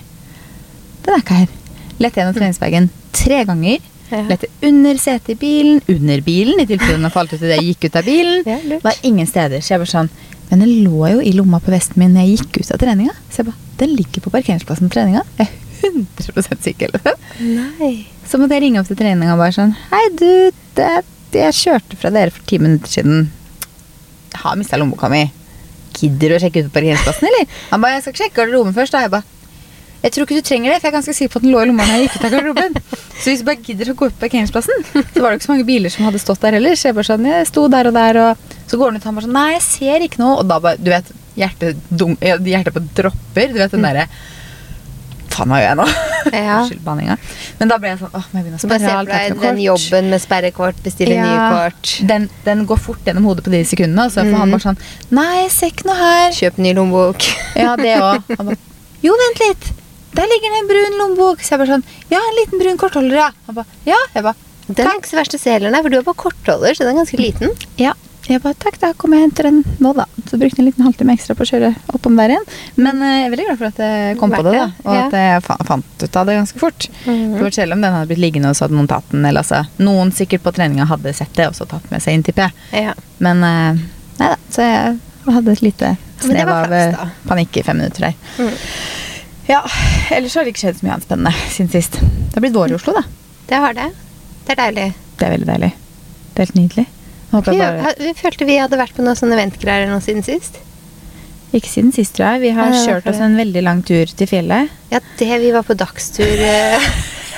Den 1.07 1.15
er 1.15 1.23
ikke 1.23 1.41
her. 1.45 1.57
Lette 2.03 2.21
gjennom 2.21 2.37
treningsbagen 2.37 2.91
tre 3.15 3.43
ganger. 3.47 3.89
Ja. 4.13 4.25
Lette 4.29 4.51
under 4.67 4.99
setet 5.01 5.33
i 5.33 5.39
bilen, 5.41 5.81
under 5.89 6.21
bilen, 6.27 6.61
i 6.61 6.69
tilfelle 6.69 6.99
den 7.01 7.15
falt 7.15 7.33
ut 7.33 7.41
idet 7.41 7.57
jeg 7.61 7.73
gikk 7.73 7.89
ut 7.89 7.99
av 8.03 8.09
bilen. 8.09 8.43
Ja, 8.49 8.59
lurt. 8.67 8.85
Var 8.85 9.01
ingen 9.09 9.29
steder. 9.31 9.63
Så 9.63 9.75
jeg 9.75 9.83
bare 9.85 9.95
sånn 9.95 10.13
Men 10.53 10.61
den 10.61 10.83
lå 10.85 11.07
jo 11.09 11.21
i 11.25 11.31
lomma 11.33 11.63
på 11.65 11.73
vesten 11.73 11.97
min 11.97 12.11
når 12.13 12.27
jeg 12.27 12.43
gikk 12.43 12.59
ut 12.61 12.73
av 12.75 12.81
treninga. 12.83 13.15
Så 13.33 13.41
jeg 13.41 13.47
bare 13.49 13.71
Den 13.81 13.95
ligger 13.97 14.21
på 14.21 14.33
parkeringsplassen 14.35 14.91
på 14.91 14.99
treninga. 14.99 15.23
Jeg 15.39 15.49
100 15.83 16.63
sikker. 16.63 16.95
Liksom. 16.95 17.29
Nei. 17.59 17.93
Så 18.29 18.41
måtte 18.41 18.57
jeg 18.57 18.67
ringe 18.67 18.81
opp 18.83 18.89
til 18.91 18.99
treninga 18.99 19.35
og 19.35 19.43
bare 19.43 19.55
sånn 19.57 19.75
Hei, 19.91 20.03
du, 20.19 20.53
det, 20.79 20.91
jeg 21.35 21.59
kjørte 21.59 21.99
fra 22.01 22.13
dere 22.15 22.33
for 22.35 22.45
ti 22.49 22.59
minutter 22.63 22.93
siden. 22.93 23.29
Jeg 24.33 24.43
har 24.45 24.59
mista 24.61 24.81
lommeboka 24.81 25.11
mi. 25.13 25.27
Gidder 25.99 26.33
du 26.33 26.39
å 26.39 26.43
sjekke 26.43 26.63
ut 26.63 26.71
på 26.71 26.79
parkeringsplassen, 26.79 27.29
eller? 27.29 27.61
Han 27.71 27.85
bare 27.85 27.99
Jeg 27.99 28.07
skal 28.07 28.19
sjekke 28.23 28.39
garderoben 28.41 28.77
først. 28.77 28.95
Da 28.95 29.05
jeg 29.05 29.13
bare 29.13 29.29
jeg 30.03 30.17
tror 30.17 30.27
ikke 30.27 30.41
du 30.41 30.47
trenger 30.47 30.73
det, 30.73 30.81
for 30.81 30.89
jeg 30.89 30.91
er 30.91 30.97
ganske 30.97 31.13
sikker 31.15 31.31
på 31.31 31.39
at 31.39 31.45
den 31.45 31.53
lå 31.55 31.61
i 31.63 31.67
lomma 31.69 31.85
når 31.87 31.95
jeg 31.95 32.07
gikk 32.09 32.15
ut 32.17 32.25
av 32.27 32.33
garderoben. 32.35 32.73
Så 33.23 33.29
hvis 33.29 33.43
du 33.43 33.47
bare 33.47 33.63
gidder 33.63 33.91
å 33.93 33.95
gå 33.95 34.09
ut 34.09 34.17
på 34.17 34.25
parkeringsplassen, 34.25 34.81
så 34.91 35.23
var 35.23 35.31
det 35.31 35.39
ikke 35.39 35.47
så 35.47 35.53
mange 35.53 35.67
biler 35.69 35.93
som 35.95 36.09
hadde 36.09 36.19
stått 36.19 36.43
der 36.43 36.57
heller. 36.59 36.75
Så 36.75 36.89
jeg 36.89 36.97
bare 36.97 37.07
sånn, 37.07 37.29
jeg 37.31 37.47
sto 37.47 37.69
der 37.71 37.87
og 37.87 37.95
der, 37.95 38.19
og 38.19 38.57
så 38.67 38.81
går 38.81 38.91
han 38.91 38.99
ut 38.99 39.05
og 39.05 39.11
han 39.13 39.21
bare 39.21 39.27
sånn 39.29 39.37
Nei, 39.37 39.45
jeg 39.53 39.65
ser 39.69 40.07
ikke 40.09 40.23
noe. 40.25 40.41
Og 40.43 40.49
da 40.51 40.59
bare, 40.65 40.83
du 40.83 40.91
vet, 40.91 41.13
hjertet, 41.39 41.85
dum, 41.87 42.17
hjertet 42.19 42.75
på 42.75 42.83
dropper. 42.99 43.55
Du 43.55 43.61
vet 43.63 43.77
den 43.77 43.87
derre 43.87 44.09
Faen, 45.33 45.49
meg 45.51 45.63
gjør 45.63 45.71
jeg 45.71 45.79
nå? 45.81 45.87
Ja. 46.33 46.59
Men 47.59 47.71
da 47.73 47.77
ble 47.83 47.91
jeg 47.91 47.99
sånn 47.99 48.13
Åh, 48.15 48.27
må 48.31 48.39
jeg 48.39 48.45
begynne 48.47 48.59
å 48.61 48.63
sperre 48.63 48.93
alt? 48.93 49.11
har 49.11 49.31
deg 49.33 49.41
den 49.43 49.59
jobben 49.65 50.11
med 50.13 50.23
sperrekort, 50.23 50.79
bestille 50.85 51.17
nye 51.19 51.49
kort. 51.51 51.93
Den, 52.09 52.29
den 52.47 52.63
går 52.71 52.79
fort 52.85 53.09
gjennom 53.09 53.27
hodet 53.27 53.45
på 53.47 53.53
de 53.55 53.63
sekundene. 53.67 54.07
Og 54.07 54.15
så 54.15 54.23
mm. 54.23 54.33
han 54.39 54.47
Mhm. 54.49 54.55
bare 54.55 54.67
sånn 54.69 54.79
Nei, 55.19 55.43
jeg 55.43 55.51
ser 55.57 55.73
ikke 55.75 55.89
noe 55.91 55.99
her. 55.99 56.37
Kjøp 56.39 56.61
ny 56.63 56.75
lommebok. 56.79 57.27
Ja, 57.65 57.75
det 57.81 57.97
òg. 57.99 58.55
Jo, 59.03 59.17
vent 59.25 59.43
litt. 59.43 59.73
Der 60.15 60.29
ligger 60.31 60.53
det 60.55 60.61
en 60.63 60.71
brun 60.71 60.99
lommebok. 61.01 61.43
Så 61.43 61.57
jeg 61.57 61.63
bare 61.65 61.75
sånn 61.75 61.85
Ja, 62.13 62.21
en 62.23 62.39
liten 62.39 62.63
brun 62.63 62.79
kortholder, 62.81 63.19
ja. 63.25 63.29
Han 63.49 63.59
ba, 63.59 63.67
Ja. 63.89 63.99
Jeg 64.15 64.23
ba, 64.29 64.35
Den 64.69 64.87
er 64.87 64.95
ikke 65.01 65.11
så 65.11 65.19
verst 65.19 65.35
å 65.37 65.43
se 65.43 65.51
heller, 65.57 65.73
nei, 65.75 65.83
for 65.83 65.91
du 65.93 65.99
er 65.99 66.07
på 66.07 66.15
kortholder, 66.23 66.77
så 66.79 66.87
den 66.87 66.95
er 66.95 67.03
ganske 67.03 67.19
liten. 67.19 67.51
Ja. 67.83 67.97
Jeg 68.31 68.39
bare 68.43 68.55
takk, 68.55 68.77
da 68.79 68.93
kommer 68.95 69.19
jeg 69.19 69.25
og 69.25 69.29
henter 69.29 69.49
den 69.49 69.63
nå, 69.83 69.93
da. 69.99 70.05
Så 70.31 70.39
brukte 70.39 70.61
jeg 70.61 70.63
en 70.63 70.69
liten 70.69 70.85
halvtime 70.87 71.15
ekstra 71.17 71.35
på 71.35 71.43
å 71.43 71.49
kjøre 71.49 71.73
oppom 71.97 72.15
der 72.21 72.35
igjen. 72.35 72.45
Men 72.79 73.03
eh, 73.03 73.17
jeg 73.17 73.25
er 73.27 73.33
veldig 73.33 73.47
glad 73.49 73.59
for 73.59 73.71
at 73.73 73.81
jeg 73.83 74.19
kom 74.21 74.35
på 74.35 74.43
det, 74.47 74.53
da. 74.55 74.67
Og 74.85 74.99
at 75.01 75.17
jeg 75.19 75.43
fant 75.67 76.05
ut 76.05 76.19
av 76.21 76.29
det 76.29 76.37
ganske 76.39 76.63
fort. 76.63 76.89
Mm 77.05 77.35
-hmm. 77.35 77.51
Selv 77.51 77.73
om 77.73 77.81
den 77.81 77.93
hadde 77.93 78.07
blitt 78.07 78.23
liggende 78.23 78.51
og 78.51 78.57
så 78.57 78.69
tatt 78.87 79.11
den. 79.11 79.25
Eller 79.25 79.41
altså, 79.41 79.65
noen 79.77 80.13
sikkert 80.13 80.43
på 80.43 80.53
treninga 80.53 80.85
hadde 80.85 81.13
sett 81.13 81.35
det 81.35 81.49
og 81.49 81.55
så 81.55 81.67
tatt 81.67 81.91
med 81.91 82.03
seg 82.03 82.15
inn, 82.15 82.23
tipper 82.23 82.43
jeg. 82.43 82.85
Ja. 82.85 82.95
Men 83.19 83.45
eh, 83.45 83.83
nei 84.19 84.29
da. 84.29 84.37
Så 84.51 84.63
jeg 84.63 84.99
hadde 85.27 85.53
et 85.53 85.63
lite 85.63 85.97
snev 86.21 86.49
av 86.49 86.73
eh, 86.73 86.95
panikk 87.27 87.57
i 87.57 87.63
fem 87.63 87.77
minutter 87.77 88.01
der. 88.01 88.15
Mm. 88.39 88.55
Ja, 89.47 89.63
ellers 90.11 90.35
har 90.35 90.45
det 90.45 90.55
ikke 90.55 90.61
skjedd 90.61 90.79
så 90.79 90.87
mye 90.87 90.95
annet 90.95 91.05
spennende 91.05 91.33
siden 91.51 91.71
sist. 91.71 91.93
Det 92.01 92.35
har 92.35 92.41
blitt 92.41 92.55
vår 92.55 92.71
i 92.71 92.75
Oslo, 92.75 92.95
da. 92.95 93.03
Det 93.49 93.55
har 93.55 93.75
det. 93.75 93.91
Det 94.47 94.53
er 94.55 94.57
deilig. 94.57 94.93
Det 95.19 95.27
er 95.27 95.31
veldig 95.31 95.47
deilig. 95.47 95.73
Det 96.33 96.43
er 96.43 96.47
helt 96.47 96.55
nydelig. 96.55 96.87
Vi, 97.33 97.57
bare, 97.57 97.95
vi 97.99 98.13
følte 98.19 98.45
vi 98.49 98.59
hadde 98.61 98.77
vært 98.77 98.93
på 98.97 99.03
noen 99.07 99.17
sånne 99.17 99.39
eventgreier 99.39 99.89
nå 99.89 99.99
siden 100.05 100.23
sist. 100.27 100.59
ikke 101.57 101.69
siden 101.69 101.93
sist, 101.97 102.15
tror 102.17 102.35
jeg. 102.35 102.41
Vi 102.43 102.51
har 102.57 102.73
ja, 102.75 102.83
kjørt 102.85 103.07
oss 103.09 103.21
en 103.25 103.37
veldig 103.41 103.63
lang 103.65 103.81
tur 103.89 104.05
til 104.07 104.29
fjellet. 104.29 104.69
Ja, 104.93 105.01
det 105.19 105.31
vi 105.41 105.51
var 105.55 105.65
på 105.69 105.75
dagstur 105.81 106.25
eh, 106.45 106.91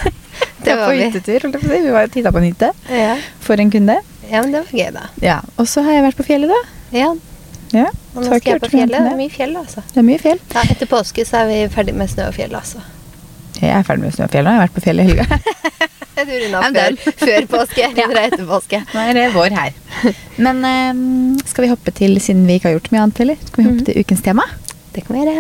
Det 0.65 0.75
var 0.81 0.91
vi. 0.95 1.05
hyttetur. 1.07 1.47
Vi 1.63 1.81
var 1.93 2.09
og 2.09 2.13
titta 2.15 2.33
på 2.35 2.41
en 2.43 2.49
hytte 2.51 2.73
Ja. 2.91 3.15
for 3.41 3.61
en 3.61 3.71
kunde. 3.71 3.99
ja, 4.31 4.41
men 4.43 4.51
det 4.55 4.65
var 4.65 4.79
gøy, 4.81 4.91
da. 4.97 5.07
Ja, 5.23 5.39
Og 5.59 5.69
så 5.69 5.83
har 5.87 5.93
jeg 5.99 6.05
vært 6.09 6.19
på 6.19 6.27
fjellet, 6.27 6.51
da. 6.51 6.63
Ja, 6.99 7.13
Ja, 7.75 7.89
og 8.15 8.23
nå 8.23 8.37
skal 8.39 8.53
jeg 8.55 8.61
på 8.63 8.69
fjellet. 8.71 8.99
Det 9.03 9.13
er 9.13 9.17
mye 9.19 9.31
fjell, 9.35 9.55
altså. 9.59 9.83
Det 9.91 9.99
er 9.99 10.07
mye 10.07 10.19
fjell. 10.23 10.39
Ja, 10.55 10.63
etter 10.71 10.87
påske 10.87 11.25
så 11.27 11.41
er 11.43 11.49
vi 11.51 11.57
ferdig 11.75 11.95
med 11.99 12.11
snø 12.13 12.29
og 12.31 12.35
fjell, 12.37 12.55
altså. 12.55 12.83
Jeg 13.61 13.71
er 13.75 13.83
ferdig 13.87 14.05
med 14.05 14.15
snø 14.15 14.27
og 14.29 14.31
fjell 14.31 14.47
nå. 14.47 14.53
Jeg 14.53 14.61
har 14.61 14.67
vært 14.69 14.77
på 14.77 14.85
fjellet 14.85 15.05
i 15.05 15.09
helga. 15.11 15.39
Jeg 16.15 16.29
tror 16.29 16.43
hun 16.47 16.55
har 16.55 16.75
før, 16.75 16.97
før 17.27 17.47
påske. 17.51 17.87
Eller 18.05 18.21
etter 18.29 18.47
påske. 18.47 18.83
Nå 18.95 19.01
er 19.03 19.17
det 19.19 19.25
vår 19.35 19.57
her. 19.57 19.73
Men 20.39 20.63
um, 20.63 21.35
skal 21.47 21.67
vi 21.67 21.73
hoppe 21.73 21.95
til, 21.95 22.21
siden 22.23 22.47
vi 22.47 22.59
ikke 22.59 22.71
har 22.71 22.77
gjort 22.79 22.93
mye 22.95 23.03
annet 23.07 23.25
eller? 23.25 23.41
skal 23.49 23.63
vi 23.63 23.69
hoppe 23.69 23.83
mm. 23.83 23.87
til 23.89 23.99
ukens 24.05 24.23
tema? 24.27 24.47
Det 24.95 25.03
kan 25.07 25.17
vi 25.17 25.25
gjøre. 25.25 25.35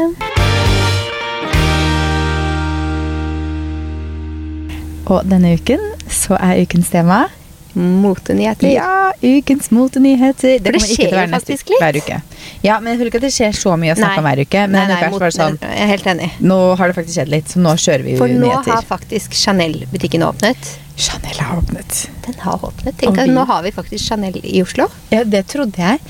Og 5.05 5.27
denne 5.29 5.55
uken 5.55 5.83
så 6.09 6.39
er 6.41 6.63
ukens 6.65 6.91
tema 6.91 7.27
motenyheter. 7.75 8.69
Ja, 8.73 9.13
ukens 9.23 9.71
motenyheter. 9.75 10.59
For 10.65 10.73
det 10.77 10.83
skjer 10.83 11.11
jo 11.15 11.25
faktisk 11.35 11.73
litt. 11.75 11.99
Uke. 12.03 12.21
Ja, 12.65 12.79
men 12.81 12.93
jeg 12.93 13.01
føler 13.01 13.11
ikke 13.13 13.21
at 13.23 13.27
det 13.27 13.33
skjer 13.35 13.57
så 13.59 13.75
mye 13.81 13.95
å 13.95 13.99
snakke 13.99 14.23
om 14.23 14.29
hver 14.29 14.43
uke. 14.45 14.63
Men 14.69 14.89
nei, 14.89 15.01
nei, 15.01 15.11
uka 15.15 15.31
så 15.31 15.39
sånn 15.41 15.59
jeg 15.63 15.83
er 15.87 15.91
helt 15.95 16.07
enig. 16.15 16.31
Nå 16.41 16.59
har 16.79 16.89
det 16.93 16.97
faktisk 16.99 17.19
skjedd 17.19 17.33
litt, 17.35 17.49
så 17.53 17.63
nå 17.65 17.75
kjører 17.85 18.05
vi 18.07 18.17
For 18.21 18.29
nå 18.29 18.47
nyheter. 18.47 18.73
har 18.77 18.87
faktisk 18.89 19.35
Chanel-butikken 19.39 20.25
åpnet. 20.29 20.71
Chanel 20.97 21.41
har 21.43 21.59
åpnet. 21.59 22.05
Den 22.27 22.39
har 22.45 22.63
åpnet. 22.71 22.97
Tenk 23.01 23.19
at 23.19 23.29
nå 23.35 23.45
har 23.51 23.63
vi 23.67 23.75
faktisk 23.75 24.05
Chanel 24.13 24.39
i 24.43 24.63
Oslo. 24.63 24.89
Ja, 25.11 25.25
det 25.25 25.47
trodde 25.51 25.77
jeg 25.77 26.01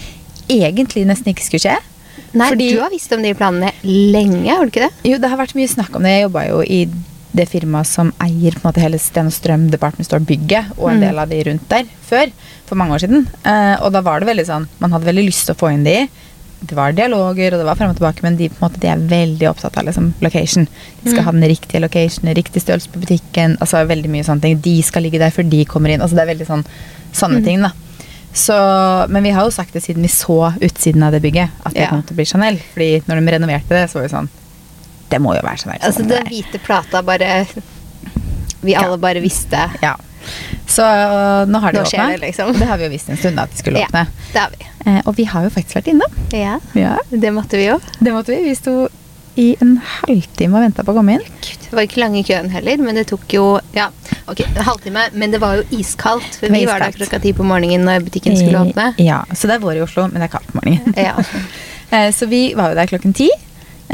egentlig 0.48 1.06
nesten 1.08 1.32
ikke 1.32 1.44
skulle 1.46 1.64
skje. 1.64 1.76
Nei, 2.34 2.48
Fordi- 2.50 2.72
du 2.74 2.80
har 2.82 2.90
visst 2.90 3.12
om 3.14 3.22
de 3.22 3.32
planene 3.34 3.70
lenge, 3.84 4.48
har 4.50 4.64
du 4.66 4.70
ikke 4.70 4.88
det? 4.88 4.92
Jo, 5.04 5.18
det 5.18 5.30
har 5.30 5.38
vært 5.38 5.54
mye 5.54 5.68
snakk 5.70 5.94
om 5.96 6.02
det. 6.02 6.10
Jeg 6.18 6.26
jobba 6.28 6.48
jo 6.48 6.60
i 6.62 6.88
det 7.34 7.48
firmaet 7.50 7.86
som 7.86 8.12
eier 8.22 8.52
på 8.54 8.62
en 8.62 8.68
måte 8.72 8.80
hele 8.80 8.98
Sten 8.98 9.26
og 9.26 9.32
Strøm 9.34 9.68
Department 9.70 10.06
Store-bygget, 10.06 10.78
og 10.78 10.90
en 10.90 11.00
Mm. 11.00 11.06
del 11.08 11.18
av 11.18 11.28
de 11.28 11.42
rundt 11.44 11.68
der, 11.68 11.84
før. 12.08 12.30
For 12.66 12.76
mange 12.76 12.94
år 12.94 13.00
siden. 13.00 13.26
Eh, 13.44 13.76
og 13.82 13.92
da 13.92 14.00
var 14.00 14.20
det 14.20 14.28
veldig 14.28 14.46
sånn 14.46 14.68
Man 14.80 14.92
hadde 14.92 15.04
veldig 15.04 15.26
lyst 15.26 15.46
til 15.46 15.54
å 15.54 15.58
få 15.58 15.72
inn 15.74 15.84
de. 15.84 16.08
Det 16.64 16.72
var 16.76 16.92
dialoger, 16.92 17.52
og 17.52 17.58
det 17.60 17.66
var 17.66 17.74
frem 17.76 17.90
og 17.90 17.96
tilbake, 17.98 18.22
men 18.22 18.36
de, 18.36 18.48
på 18.48 18.56
en 18.62 18.70
måte, 18.70 18.80
de 18.80 18.86
er 18.88 18.96
veldig 18.96 19.48
opptatt 19.50 19.76
av 19.76 19.84
liksom, 19.84 20.14
location. 20.22 20.66
De 21.02 21.10
skal 21.10 21.20
Mm. 21.20 21.24
ha 21.24 21.32
den 21.32 21.42
riktige 21.50 21.80
location, 21.80 22.24
riktig 22.34 22.62
størrelse 22.62 22.88
på 22.88 23.00
butikken. 23.04 23.58
altså 23.60 23.86
veldig 23.86 24.08
mye 24.08 24.24
sånne 24.24 24.40
ting. 24.40 24.60
De 24.60 24.80
skal 24.82 25.02
ligge 25.02 25.18
der 25.18 25.30
før 25.30 25.48
de 25.50 25.64
kommer 25.66 25.90
inn. 25.90 26.00
altså 26.00 26.14
Det 26.16 26.22
er 26.28 26.34
veldig 26.34 26.46
sånn 26.46 26.64
sånne 27.12 27.38
Mm. 27.40 27.44
ting, 27.44 27.60
da. 27.62 27.70
Så, 28.32 29.08
men 29.10 29.22
vi 29.22 29.30
har 29.30 29.44
jo 29.44 29.50
sagt 29.50 29.72
det 29.74 29.82
siden 29.82 30.02
vi 30.02 30.08
så 30.08 30.52
utsiden 30.60 31.02
av 31.04 31.12
det 31.12 31.22
bygget, 31.22 31.50
at 31.66 31.74
det 31.74 31.82
Ja. 31.82 31.88
kom 31.90 32.02
til 32.02 32.14
å 32.14 32.16
bli 32.16 32.24
Chanel. 32.24 32.58
Fordi 32.74 33.02
når 33.06 33.20
de 33.26 33.32
renoverte 33.38 33.68
det, 33.68 33.90
så 33.90 33.94
var 33.94 34.02
det 34.02 34.10
sånn 34.10 34.28
Det 35.14 35.20
må 35.22 35.36
jo 35.36 35.44
være 35.46 35.62
sånn. 35.62 35.76
Altså, 35.78 36.00
sånn 36.02 36.10
den 36.10 36.26
hvite 36.32 36.58
plata 36.64 37.02
bare 37.06 37.46
Vi 38.64 38.72
Ja. 38.74 38.82
alle 38.86 38.98
bare 38.98 39.20
visste. 39.22 39.60
Ja. 39.82 39.94
Så 40.66 40.82
øh, 40.82 41.44
nå 41.52 41.58
har 41.60 41.72
de 41.76 41.82
åpna. 41.82 42.06
det, 42.14 42.20
liksom. 42.22 42.52
Det 42.58 42.66
har 42.66 42.78
vi 42.80 42.86
jo 42.86 42.90
visst 42.94 43.10
en 43.12 43.18
stund 43.20 43.38
at 43.42 43.50
de 43.52 43.58
skulle 43.60 43.78
Ja, 43.82 43.86
åpne. 43.90 44.06
det 44.32 44.40
har 44.40 44.50
vi. 44.54 44.66
Eh, 44.90 45.00
og 45.04 45.14
vi 45.18 45.24
har 45.28 45.44
jo 45.44 45.50
faktisk 45.52 45.76
vært 45.78 45.90
innom. 45.92 46.14
Ja, 46.32 46.58
Ja, 46.74 46.94
det 47.10 47.30
måtte 47.36 47.58
vi 47.60 47.66
jo. 47.68 47.76
Det 48.00 48.12
måtte 48.14 48.32
vi. 48.32 48.42
Vi 48.48 48.54
sto 48.56 48.88
i 49.36 49.50
en 49.60 49.74
halvtime 49.84 50.56
og 50.56 50.62
venta 50.64 50.82
på 50.86 50.94
å 50.94 50.96
komme 50.96 51.18
inn. 51.18 51.26
Gud, 51.44 51.60
det 51.68 51.72
var 51.76 51.84
ikke 51.84 52.00
lang 52.00 52.16
i 52.16 52.22
køen 52.24 52.48
heller, 52.54 52.76
men 52.86 52.94
det 52.94 53.06
tok 53.10 53.28
jo 53.36 53.44
Ja, 53.76 53.90
ok, 54.30 54.40
en 54.46 54.64
halvtime, 54.64 55.08
men 55.12 55.30
det 55.34 55.40
var 55.44 55.56
jo 55.60 55.64
iskaldt. 55.76 56.38
For 56.40 56.48
var 56.48 56.56
vi 56.56 56.64
var 56.70 56.78
der 56.86 56.92
klokka 56.96 57.20
ti 57.20 57.32
på 57.36 57.44
morgenen 57.44 57.84
når 57.84 58.06
butikken 58.08 58.36
skulle 58.40 58.64
åpne. 58.64 58.94
Eh, 58.96 59.04
Ja, 59.10 59.24
Så 59.34 59.46
det 59.50 59.58
er 59.58 59.64
vår 59.66 59.76
i 59.76 59.84
Oslo, 59.84 60.08
men 60.08 60.22
det 60.22 60.30
er 60.30 60.38
kaldt 60.38 60.48
på 60.52 60.60
morgenen. 60.62 60.94
Ja. 60.96 61.14
Eh, 61.94 62.10
så 62.10 62.26
vi 62.26 62.54
var 62.56 62.70
jo 62.72 62.74
der 62.74 62.86
klokken 62.90 63.12
ti. 63.14 63.28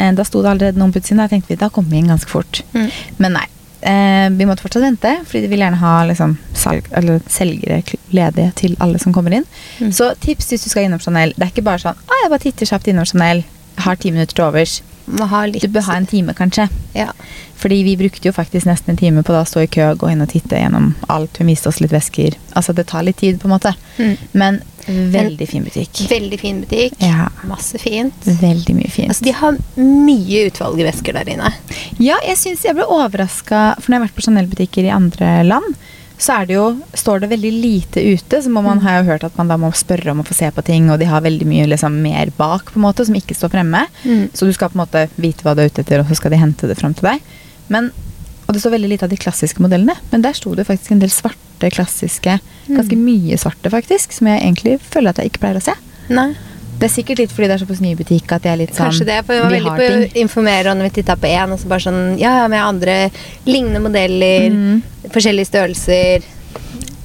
Eh, 0.01 0.13
Da 0.17 0.25
sto 0.27 0.43
det 0.43 0.51
allerede 0.55 0.81
noen 0.81 0.93
på 0.95 1.03
utsiden. 1.03 1.21
Da 1.23 1.29
tenkte 1.31 1.53
vi 1.53 1.61
da 1.61 1.69
kommer 1.73 1.93
vi 1.93 2.01
inn 2.03 2.09
ganske 2.13 2.31
fort. 2.33 2.63
Mm. 2.75 2.91
Men 3.19 3.37
nei. 3.39 3.47
Eh, 3.81 4.27
vi 4.37 4.45
måtte 4.45 4.61
fortsatt 4.65 4.85
vente, 4.85 5.13
fordi 5.25 5.47
de 5.47 5.49
vil 5.49 5.63
gjerne 5.63 5.79
ha 5.81 5.93
liksom, 6.05 6.35
salg, 6.53 6.85
eller 6.93 7.23
selgere 7.33 7.81
ledige 8.13 8.53
til 8.61 8.77
alle 8.85 9.01
som 9.01 9.15
kommer 9.17 9.33
inn. 9.39 9.47
Mm. 9.81 9.93
Så 9.97 10.11
tips 10.21 10.51
hvis 10.53 10.67
du 10.67 10.69
skal 10.73 10.85
innom 10.89 11.01
Chanel. 11.01 11.33
Det 11.37 11.47
er 11.47 11.53
ikke 11.55 11.65
bare 11.65 11.81
sånn 11.81 11.97
ah, 11.97 12.19
jeg 12.25 12.33
bare 12.33 12.45
titter 12.45 12.69
kjapt 12.75 12.91
innom 12.93 13.09
Chanel. 13.09 13.45
Har 13.81 13.97
ti 13.97 14.11
minutter 14.13 14.37
til 14.37 14.45
overs. 14.45 14.81
Må 15.19 15.27
ha 15.31 15.45
litt 15.49 15.65
Du 15.65 15.73
bør 15.73 15.89
ha 15.89 15.99
en 16.01 16.09
time, 16.11 16.35
kanskje. 16.37 16.69
Ja. 16.95 17.11
Fordi 17.61 17.83
vi 17.85 17.97
brukte 18.01 18.31
jo 18.31 18.33
faktisk 18.33 18.69
nesten 18.69 18.95
en 18.95 19.01
time 19.01 19.23
på 19.27 19.35
da 19.35 19.43
å 19.45 19.49
stå 19.49 19.65
i 19.65 19.71
kø, 19.71 19.91
og 19.93 20.01
gå 20.01 20.11
inn 20.13 20.25
og 20.25 20.31
titte 20.33 20.59
gjennom 20.61 20.95
alt. 21.13 21.41
Hun 21.41 21.51
viste 21.51 21.69
oss 21.69 21.81
litt 21.83 21.93
vesker. 21.93 22.39
Altså 22.57 22.73
det 22.77 22.87
tar 22.89 23.05
litt 23.05 23.21
tid, 23.21 23.41
på 23.41 23.49
en 23.49 23.55
måte. 23.57 23.75
Mm. 23.99 24.15
Men 24.33 24.61
veldig 24.87 25.49
fin 25.49 25.67
butikk. 25.67 26.01
Veldig 26.11 26.41
fin 26.41 26.63
butikk. 26.65 26.97
Ja. 27.05 27.29
Masse 27.49 27.79
fint. 27.83 28.17
Veldig 28.25 28.77
mye 28.79 28.91
fint. 28.91 29.13
Altså, 29.13 29.27
de 29.27 29.37
har 29.37 29.61
mye 29.77 30.47
utvalg 30.49 30.81
i 30.81 30.89
vesker 30.89 31.17
der 31.21 31.33
inne. 31.37 31.53
Ja, 32.01 32.17
jeg 32.27 32.39
synes 32.41 32.65
jeg 32.65 32.79
ble 32.79 32.89
overraska, 32.89 33.65
for 33.79 33.91
når 33.91 33.97
jeg 33.97 34.01
har 34.01 34.07
vært 34.09 34.19
på 34.19 34.27
Chanel-butikker 34.29 34.89
i 34.89 34.95
andre 34.95 35.35
land, 35.47 35.77
så 36.21 36.35
er 36.37 36.49
det 36.51 36.57
jo, 36.59 36.65
står 37.01 37.23
det 37.23 37.31
veldig 37.31 37.51
lite 37.63 38.03
ute. 38.13 38.43
Så 38.45 38.51
må 38.53 38.61
man, 38.65 38.83
har 38.85 38.99
jeg 38.99 39.07
hørt 39.09 39.25
at 39.25 39.39
man 39.41 39.49
da 39.49 39.57
må 39.61 39.71
spørre 39.77 40.13
om 40.13 40.21
å 40.21 40.27
få 40.29 40.37
se 40.37 40.51
på 40.53 40.65
ting, 40.67 40.91
og 40.93 40.99
de 41.01 41.09
har 41.09 41.25
veldig 41.25 41.47
mye 41.49 41.65
liksom, 41.71 41.97
mer 42.05 42.29
bak, 42.37 42.69
på 42.75 42.77
en 42.77 42.85
måte, 42.85 43.07
som 43.09 43.17
ikke 43.17 43.37
står 43.39 43.55
fremme. 43.55 43.87
Mm. 44.05 44.27
Så 44.37 44.45
du 44.45 44.53
skal 44.53 44.69
på 44.73 44.77
en 44.77 44.83
måte 44.85 45.07
vite 45.17 45.47
hva 45.47 45.55
du 45.57 45.63
er 45.65 45.73
ute 45.73 45.81
etter, 45.81 46.03
og 46.03 46.11
så 46.13 46.19
skal 46.21 46.35
de 46.35 46.43
hente 46.43 46.69
det 46.69 46.77
fram 46.77 46.93
til 46.99 47.09
deg. 47.09 47.25
Men, 47.73 47.89
og 48.47 48.53
det 48.53 48.61
står 48.61 48.77
veldig 48.77 48.93
lite 48.93 49.09
av 49.09 49.15
de 49.15 49.21
klassiske 49.21 49.65
modellene, 49.65 49.97
men 50.13 50.27
der 50.27 50.37
sto 50.37 50.53
det 50.59 50.69
faktisk 50.69 50.93
en 50.93 51.01
del 51.03 51.13
svarte, 51.15 51.73
klassiske, 51.73 52.37
ganske 52.69 52.97
Mm. 52.97 53.05
mye 53.05 53.37
svarte 53.41 53.73
faktisk, 53.73 54.13
som 54.13 54.29
jeg 54.29 54.41
egentlig 54.45 54.79
føler 54.81 55.11
at 55.11 55.19
jeg 55.23 55.31
ikke 55.33 55.43
pleier 55.47 55.61
å 55.61 55.65
se. 55.65 55.75
Nei, 56.11 56.33
Det 56.81 56.89
er 56.89 56.93
sikkert 56.95 57.19
litt 57.21 57.33
fordi 57.37 57.49
det 57.51 57.55
er 57.59 57.61
såpass 57.67 57.81
ny 57.85 57.93
butikk 57.99 58.33
at 58.33 58.47
jeg 58.49 58.55
er 58.57 58.61
litt 58.63 58.73
sånn 58.75 58.89
kanskje 58.89 59.05
det. 59.11 59.19
For 59.29 59.37
vi 59.37 59.41
var 59.45 59.53
veldig 59.53 59.73
på 59.77 59.89
å 59.93 60.21
informere 60.23 60.73
når 60.75 60.89
vi 60.89 60.93
titta 61.03 61.17
på 61.21 61.29
én, 61.29 61.53
og 61.53 61.61
så 61.61 61.69
bare 61.69 61.85
sånn 61.85 62.03
Ja, 62.19 62.39
ja, 62.41 62.47
med 62.49 62.63
andre 62.65 62.95
lignende 63.47 63.83
modeller, 63.85 64.49
mm. 64.51 65.11
forskjellige 65.13 65.51
størrelser. 65.51 66.25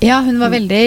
Ja, 0.03 0.19
hun 0.21 0.37
var 0.39 0.49
veldig 0.51 0.81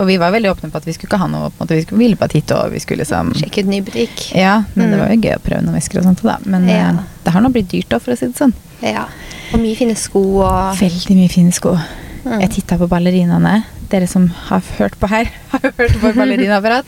Og 0.00 0.06
vi 0.08 0.16
var 0.18 0.32
veldig 0.32 0.48
åpne 0.50 0.70
på 0.72 0.78
at 0.80 0.86
vi 0.88 0.92
skulle 0.96 1.10
ikke 1.10 1.20
ha 1.20 1.26
noe 1.28 1.50
på 1.52 1.60
en 1.60 1.66
måte, 1.66 1.76
Vi 1.76 1.82
skulle 1.84 2.00
ville 2.00 2.16
bare 2.20 2.32
titte, 2.32 2.56
og 2.56 2.72
vi 2.72 2.80
skulle 2.80 3.04
liksom 3.04 3.32
Sjekke 3.36 3.64
ut 3.64 3.68
ny 3.70 3.80
butikk. 3.84 4.22
Ja, 4.34 4.62
men 4.74 4.90
det 4.90 4.98
Mm. 4.98 5.02
var 5.04 5.14
jo 5.14 5.20
gøy 5.20 5.34
å 5.36 5.42
prøve 5.44 5.62
noen 5.64 5.76
vesker 5.78 5.98
og 6.00 6.04
sånt 6.04 6.22
da. 6.22 6.38
Men 6.44 6.68
Ja. 6.68 6.88
eh, 6.90 7.02
det 7.24 7.32
har 7.32 7.40
nå 7.40 7.52
blitt 7.52 7.68
dyrt 7.68 7.88
da, 7.88 7.98
for 7.98 8.12
å 8.12 8.18
si 8.18 8.26
det 8.26 8.36
sånn. 8.36 8.52
Ja. 8.82 9.06
Og 9.52 9.60
mye 9.60 9.76
fine 9.76 9.94
sko 9.94 10.20
og 10.42 10.76
Veldig 10.76 11.16
mye 11.16 11.30
fine 11.30 11.52
sko. 11.52 11.78
Mm. 12.24 12.40
Jeg 12.40 12.50
titta 12.50 12.76
på 12.78 12.88
ballerinaene. 12.88 13.64
Dere 13.90 14.06
som 14.08 14.28
har 14.28 14.62
hørt 14.78 14.98
på 14.98 15.08
her, 15.08 15.28
har 15.52 15.60
hørt 15.60 16.00
på 16.00 16.12
ballerinaapparat. 16.14 16.84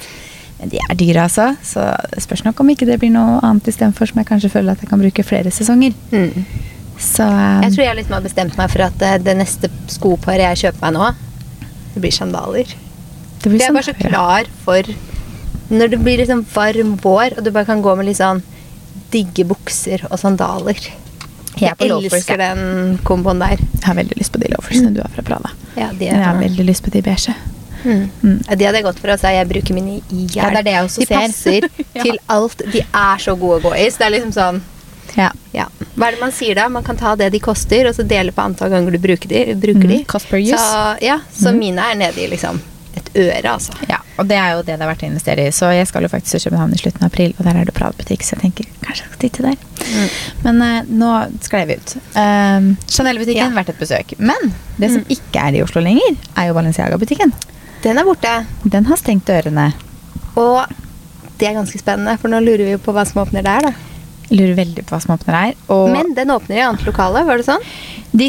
Men 0.60 0.72
de 0.72 0.80
er 0.80 0.96
dyre, 0.96 1.26
altså. 1.26 1.50
Så 1.64 1.82
det 2.14 2.22
spørs 2.24 2.44
nok 2.46 2.60
om 2.62 2.70
ikke 2.72 2.88
det 2.88 2.96
blir 3.02 3.12
noe 3.12 3.40
annet 3.44 3.68
istedenfor 3.68 4.08
som 4.08 4.22
jeg 4.22 4.28
kanskje 4.30 4.52
føler 4.54 4.72
at 4.72 4.84
jeg 4.84 4.90
kan 4.92 5.02
bruke 5.02 5.26
flere 5.26 5.52
sesonger. 5.52 5.96
mm. 6.12 6.46
Så 6.96 7.26
um, 7.28 7.60
Jeg 7.60 7.74
tror 7.74 7.84
jeg 7.84 7.96
liksom 7.98 8.14
har 8.16 8.24
bestemt 8.24 8.54
meg 8.56 8.70
for 8.72 8.86
at 8.86 9.02
eh, 9.04 9.18
det 9.20 9.34
neste 9.36 9.68
skoparet 9.92 10.46
jeg 10.46 10.60
kjøper 10.64 10.86
meg 10.86 10.94
nå, 10.96 11.10
det 11.92 12.00
blir 12.00 12.14
sandaler. 12.14 12.70
det 13.42 13.50
blir 13.50 13.60
Jeg 13.60 13.68
er 13.68 13.76
bare 13.76 13.90
så 13.90 13.96
klar 14.00 14.48
for 14.64 14.94
når 15.68 15.90
det 15.92 15.98
blir 16.00 16.22
liksom 16.22 16.44
varm 16.54 16.94
vår, 17.02 17.36
og 17.36 17.44
du 17.44 17.50
bare 17.50 17.66
kan 17.68 17.82
gå 17.82 17.94
med 17.98 18.08
litt 18.08 18.20
sånn 18.20 18.40
digge 19.12 19.44
bukser 19.48 20.06
og 20.10 20.18
sandaler. 20.20 20.78
Jeg 21.56 21.72
Jeg 21.72 21.90
elsker 21.90 22.38
den 22.40 22.98
komboen 23.04 23.40
der. 23.40 23.56
Jeg 23.58 23.84
har 23.84 23.96
veldig 23.96 24.18
lyst 24.18 24.32
på 24.32 24.40
de 24.42 24.50
loafersene 24.52 24.92
du 24.94 25.00
har 25.00 25.12
fra 25.12 25.24
Prada. 25.24 25.52
Ja, 25.76 25.90
de, 25.92 26.06
er, 26.06 26.16
jeg 26.16 26.24
har 26.24 26.40
veldig 26.40 26.66
lyst 26.68 26.84
på 26.84 26.92
de 26.92 27.02
beige. 27.04 27.34
Mm. 27.86 28.04
Mm. 28.22 28.38
Ja, 28.48 28.54
de 28.60 28.64
hadde 28.68 28.80
jeg 28.80 28.84
gått 28.90 28.98
for. 29.02 29.14
Altså, 29.14 29.32
jeg 29.36 29.48
bruker 29.48 29.74
mine 29.78 29.96
i 30.10 30.26
hjel. 30.26 30.36
Ja, 30.42 30.50
det 30.50 30.58
er 30.62 30.68
det 30.68 30.74
jeg 30.76 30.84
også 30.90 31.00
de 31.00 31.06
ser. 31.06 31.20
passer 31.20 31.68
Ja. 31.96 32.02
til 32.02 32.18
alt. 32.36 32.62
De 32.76 32.80
er 32.84 33.16
så 33.26 33.36
gode 33.38 33.60
å 33.62 33.64
gå 33.70 33.74
i. 33.78 33.86
Så 33.90 34.02
det 34.02 34.06
er 34.10 34.16
liksom 34.18 34.32
sånn 34.36 34.62
Ja. 35.16 35.30
ja. 35.54 35.64
Hva 35.96 36.08
er 36.10 36.16
det 36.18 36.20
man 36.20 36.32
sier 36.36 36.54
da? 36.58 36.68
Man 36.68 36.84
kan 36.84 36.96
ta 37.00 37.14
det 37.16 37.30
de 37.32 37.38
koster, 37.40 37.86
og 37.88 37.94
så 37.96 38.04
dele 38.04 38.32
på 38.36 38.42
antall 38.44 38.68
ganger 38.74 38.92
du 38.92 38.98
bruker 39.00 39.28
de. 39.30 39.44
Bruker 39.54 39.88
de. 39.88 40.02
Mm, 40.04 40.42
use. 40.42 40.58
Så, 40.60 40.96
ja, 41.00 41.20
så 41.32 41.52
Mm. 41.54 41.58
mine 41.62 41.78
er 41.92 41.94
nede 41.96 42.20
i 42.20 42.26
liksom 42.28 42.60
et 42.96 43.08
øre, 43.14 43.44
altså. 43.52 43.72
Ja, 43.88 43.98
og 44.18 44.26
det 44.28 44.36
er 44.40 44.52
jo 44.56 44.62
det 44.64 44.76
det 44.78 44.80
er 44.84 44.88
verdt 44.88 45.02
å 45.04 45.08
investere 45.08 45.46
i. 45.46 45.50
Så 45.52 45.68
jeg 45.72 45.86
skal 45.88 46.02
jo 46.02 46.08
faktisk 46.08 46.32
til 46.36 46.50
København 46.50 46.72
i 46.72 46.78
slutten 46.80 47.02
av 47.04 47.10
april, 47.12 47.34
og 47.38 47.44
der 47.44 47.56
er 47.60 47.64
det 47.68 47.74
Prada-butikk, 47.76 48.22
så 48.24 48.36
jeg 48.36 48.40
tenker 48.44 48.64
kanskje 48.84 49.04
jeg 49.04 49.10
skal 49.12 49.20
titte 49.24 49.42
der. 49.44 49.56
Mm. 49.86 50.08
Men 50.44 50.62
uh, 50.62 50.82
nå 50.88 51.10
sklei 51.44 51.64
vi 51.68 51.76
ut. 51.76 51.96
Uh, 52.16 52.72
Chanel-butikken, 52.88 53.36
Ja. 53.36 53.50
verdt 53.56 53.68
et 53.74 53.78
besøk. 53.80 54.14
Men 54.18 54.52
det 54.80 54.90
som 54.92 55.00
Mm. 55.04 55.12
ikke 55.16 55.44
er 55.48 55.54
i 55.58 55.62
Oslo 55.62 55.80
lenger, 55.84 56.16
er 56.36 56.48
jo 56.48 56.54
Balenciaga-butikken. 56.56 57.32
Den 57.86 58.00
er 58.02 58.06
borte. 58.08 58.32
Den 58.66 58.88
har 58.90 58.98
stengt 58.98 59.28
dørene. 59.30 59.68
Og 60.36 60.66
det 61.38 61.46
er 61.50 61.58
ganske 61.60 61.78
spennende, 61.78 62.16
for 62.18 62.32
nå 62.32 62.40
lurer 62.42 62.64
vi 62.66 62.72
jo 62.74 62.80
på 62.82 62.94
hva 62.96 63.04
som 63.06 63.22
åpner 63.22 63.44
der, 63.46 63.68
da. 63.68 63.74
Lurer 64.34 64.56
veldig 64.58 64.82
på 64.88 64.96
hva 64.96 64.98
som 65.04 65.12
åpner 65.14 65.36
her. 65.38 65.52
Men 65.94 66.10
den 66.16 66.32
åpner 66.34 66.58
i 66.58 66.64
annet 66.66 66.82
lokale, 66.88 67.22
var 67.28 67.38
det 67.38 67.46
sånn? 67.46 67.62
de, 68.16 68.26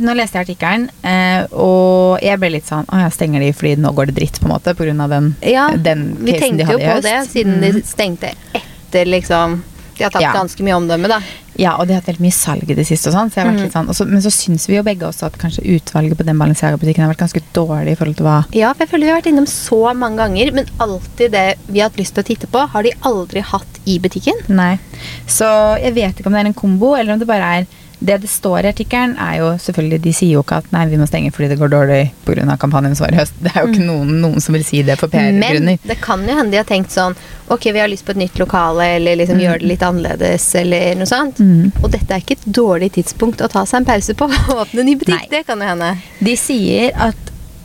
nå 0.00 0.14
leste 0.16 0.38
jeg 0.38 0.46
artikkelen, 0.46 0.86
eh, 1.04 1.44
og 1.52 2.22
jeg 2.24 2.38
ble 2.40 2.48
litt 2.54 2.68
sånn 2.70 2.86
Å 2.88 3.02
ja, 3.02 3.08
stenger 3.12 3.42
de 3.44 3.50
fordi 3.52 3.74
nå 3.82 3.90
går 3.92 4.08
det 4.08 4.14
dritt, 4.16 4.38
på 4.40 4.46
en 4.48 4.54
måte, 4.54 4.72
pga. 4.78 5.08
den, 5.10 5.26
Ja, 5.42 5.66
den 5.76 6.04
casen 6.24 6.24
de 6.24 6.24
hadde 6.24 6.24
gjøst 6.24 6.24
Vi 6.24 6.38
tenkte 6.40 6.72
jo 6.72 6.78
på 6.78 7.02
det, 7.04 7.16
siden 7.28 7.60
de 7.60 7.72
Mm. 7.74 7.82
stengte 7.84 8.30
etter 8.54 9.04
liksom 9.04 9.62
De 9.98 10.04
har 10.04 10.10
tatt 10.10 10.22
Ja. 10.22 10.32
ganske 10.32 10.62
mye 10.62 10.76
omdømme, 10.78 11.08
da. 11.08 11.20
Ja, 11.58 11.76
og 11.76 11.86
de 11.86 11.94
har 11.94 12.00
hatt 12.02 12.10
veldig 12.10 12.24
mye 12.26 12.36
salg 12.36 12.70
i 12.70 12.74
det 12.74 12.86
siste 12.86 13.08
og 13.10 13.14
sånn, 13.16 13.30
så 13.32 13.44
litt 13.46 13.72
sånn. 13.72 13.88
og 13.88 13.94
så- 13.94 14.06
men 14.08 14.20
så 14.20 14.30
syns 14.30 14.66
vi 14.68 14.76
jo 14.76 14.82
begge 14.82 15.06
også 15.08 15.26
at 15.26 15.38
kanskje 15.38 15.64
utvalget 15.64 16.16
på 16.16 16.24
den 16.24 16.38
Balenciaga-butikken 16.38 17.04
har 17.04 17.14
vært 17.14 17.24
ganske 17.24 17.42
dårlig 17.54 17.92
i 17.92 17.94
forhold 17.94 18.16
til 18.16 18.26
hva 18.26 18.44
Ja, 18.52 18.72
for 18.72 18.84
jeg 18.84 18.90
føler 18.90 19.06
vi 19.06 19.12
har 19.12 19.20
vært 19.22 19.32
innom 19.32 19.46
så 19.46 19.94
mange 19.96 20.16
ganger, 20.16 20.52
men 20.52 20.66
alltid 20.78 21.30
det 21.32 21.56
vi 21.68 21.80
har 21.80 21.88
hatt 21.90 21.98
lyst 21.98 22.14
til 22.14 22.22
å 22.24 22.26
titte 22.26 22.46
på, 22.46 22.68
har 22.68 22.82
de 22.82 22.92
aldri 23.02 23.40
hatt 23.42 23.80
i 23.86 23.98
butikken. 23.98 24.48
Nei. 24.48 24.78
Så 25.26 25.80
jeg 25.82 25.94
vet 25.94 26.16
ikke 26.16 26.26
om 26.26 26.32
det 26.32 26.42
er 26.44 26.46
en 26.46 26.54
kombo, 26.54 26.94
eller 26.98 27.12
om 27.12 27.18
det 27.18 27.26
bare 27.28 27.60
er 27.60 27.66
Det 27.98 28.18
det 28.20 28.28
står 28.28 28.66
i 28.66 28.68
artikkelen, 28.68 29.14
er 29.18 29.38
jo 29.40 29.46
selvfølgelig 29.56 29.98
De 30.04 30.12
sier 30.12 30.32
jo 30.34 30.42
ikke 30.42 30.58
at 30.60 30.66
nei, 30.74 30.82
vi 30.90 30.98
må 31.00 31.06
stenge 31.08 31.30
fordi 31.32 31.48
det 31.48 31.56
går 31.58 31.70
dårlig 31.72 32.00
pga. 32.26 32.56
kampanjen 32.60 32.94
som 32.94 33.06
var 33.06 33.14
i 33.14 33.20
høst. 33.22 33.32
Det 33.40 33.52
er 33.54 33.62
jo 33.64 33.72
ikke 33.72 33.86
noen, 33.86 34.10
noen 34.20 34.40
som 34.44 34.52
vil 34.52 34.64
si 34.68 34.82
det 34.82 34.98
for 35.00 35.08
PR-grunner. 35.08 35.78
Men 35.78 35.78
det 35.88 35.96
kan 36.04 36.20
jo 36.28 36.34
hende 36.36 36.50
de 36.52 36.60
har 36.60 36.68
tenkt 36.68 36.92
sånn 36.92 37.16
Ok, 37.48 37.68
vi 37.72 37.78
har 37.78 37.88
lyst 37.88 38.04
på 38.04 38.10
et 38.10 38.16
nytt 38.18 38.38
lokale, 38.42 38.82
eller 38.96 39.16
liksom 39.16 39.36
Mm. 39.38 39.42
gjøre 39.44 39.60
det 39.60 39.68
litt 39.70 39.82
annerledes, 39.86 40.54
eller 40.58 40.94
noe 40.98 41.06
sånt. 41.06 41.38
Mm. 41.38 41.72
Og 41.82 41.90
dette 41.92 42.10
er 42.10 42.18
ikke 42.20 42.32
et 42.40 42.46
dårlig 42.52 42.92
tidspunkt 42.96 43.40
å 43.40 43.48
ta 43.48 43.62
seg 43.64 43.78
en 43.80 43.84
pause 43.86 44.14
på. 44.14 44.26
Å 44.50 44.56
åpne 44.64 44.82
ny 44.84 44.96
butikk, 44.96 45.14
Nei. 45.14 45.28
det 45.30 45.46
kan 45.46 45.58
jo 45.62 45.64
hende. 45.70 45.92
De 46.20 46.34
sier 46.36 46.90
at 46.98 47.14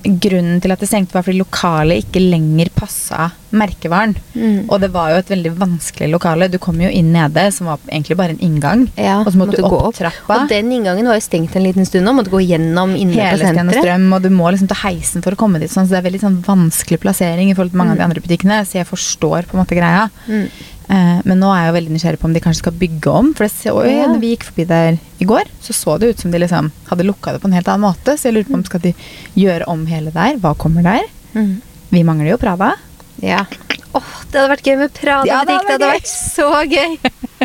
grunnen 0.04 0.62
til 0.64 0.74
at 0.74 0.82
det 0.82 0.90
stengte, 0.90 1.16
var 1.16 1.26
fordi 1.26 1.42
lokalet 1.42 2.06
ikke 2.06 2.24
lenger 2.24 2.72
passa 2.76 3.30
merkevaren. 3.52 4.16
Mm. 4.34 4.70
Og 4.72 4.80
det 4.82 4.90
var 4.94 5.12
jo 5.12 5.20
et 5.20 5.32
veldig 5.32 5.52
vanskelig 5.60 6.10
lokale. 6.12 6.48
Du 6.52 6.58
kom 6.62 6.80
jo 6.82 6.90
inn 6.90 7.12
nede, 7.14 7.44
som 7.56 7.68
var 7.72 7.82
egentlig 7.90 8.18
bare 8.20 8.36
en 8.36 8.44
inngang. 8.44 8.86
Ja, 8.96 9.20
og 9.22 9.32
så 9.34 9.42
måtte, 9.42 9.60
du 9.60 9.68
gå 9.68 9.80
opp, 9.80 9.98
trappa. 9.98 10.38
Og 10.38 10.52
den 10.52 10.72
inngangen 10.72 11.10
var 11.10 11.20
jo 11.20 11.26
stengt 11.26 11.56
en 11.58 11.66
liten 11.66 11.88
stund 11.88 12.08
nå. 12.08 12.16
Måtte 12.18 12.34
gå 12.34 12.44
gjennom 12.46 12.96
inne 12.96 13.16
på 13.16 13.22
Hele 13.22 13.40
og 13.40 13.60
senteret. 13.60 13.82
Strøm, 13.84 14.08
og 14.16 14.26
du 14.26 14.32
må 14.34 14.52
liksom 14.54 14.72
ta 14.72 14.80
heisen 14.86 15.26
for 15.26 15.36
å 15.36 15.40
komme 15.40 15.62
dit. 15.62 15.72
Sånn, 15.72 15.90
så 15.90 15.98
det 15.98 16.02
er 16.02 16.10
veldig 16.10 16.24
sånn 16.24 16.42
vanskelig 16.48 17.02
plassering 17.04 17.52
i 17.52 17.58
forhold 17.58 17.76
til 17.76 17.84
mange 17.84 17.98
av 17.98 18.02
de 18.02 18.08
andre 18.08 18.24
butikkene. 18.24 18.62
Så 18.68 18.80
jeg 18.80 18.90
forstår 18.90 19.50
på 19.50 19.58
en 19.58 19.64
måte 19.64 19.78
greia. 19.78 20.08
Mm. 20.28 20.48
Eh, 20.92 21.20
men 21.24 21.40
nå 21.40 21.48
er 21.56 21.62
jeg 21.62 21.70
jo 21.70 21.76
veldig 21.78 21.94
nysgjerrig 21.96 22.20
på 22.20 22.28
om 22.28 22.34
de 22.36 22.42
kanskje 22.44 22.64
skal 22.66 22.76
bygge 22.76 23.12
om. 23.16 23.32
For 23.38 23.48
det 23.48 23.72
oi, 23.72 23.88
Ja. 23.96 24.08
når 24.12 24.20
vi 24.20 24.32
gikk 24.36 24.44
forbi 24.50 24.66
der 24.68 24.98
i 25.24 25.26
går, 25.30 25.48
så 25.64 25.74
så 25.74 25.98
det 26.00 26.10
ut 26.10 26.20
som 26.20 26.32
de 26.32 26.40
liksom 26.42 26.72
hadde 26.90 27.06
lukka 27.08 27.32
det 27.32 27.42
på 27.42 27.48
en 27.48 27.56
helt 27.56 27.68
annen 27.72 27.86
måte. 27.88 28.18
Så 28.20 28.28
jeg 28.28 28.34
lurer 28.36 28.50
på 28.50 28.58
om 28.60 28.64
skal 28.68 28.82
de 28.84 28.94
gjøre 29.38 29.68
om 29.72 29.86
hele 29.88 30.12
der. 30.12 30.36
Hva 30.38 30.56
kommer 30.58 30.84
der? 30.84 31.08
Mm. 31.34 31.62
Vi 31.92 32.04
mangler 32.04 32.32
jo 32.34 32.38
Prada. 32.42 32.74
Ja. 33.22 33.46
Åh, 33.94 34.12
det 34.32 34.40
hadde 34.40 34.52
vært 34.52 34.68
gøy 34.68 34.78
med 34.80 34.94
Prada-butikk. 34.94 35.32
Ja, 35.32 35.44
det 35.46 35.56
hadde 35.56 35.88
vært 35.88 36.02
vært 36.02 36.12
så 36.12 36.50
gøy. 36.68 36.98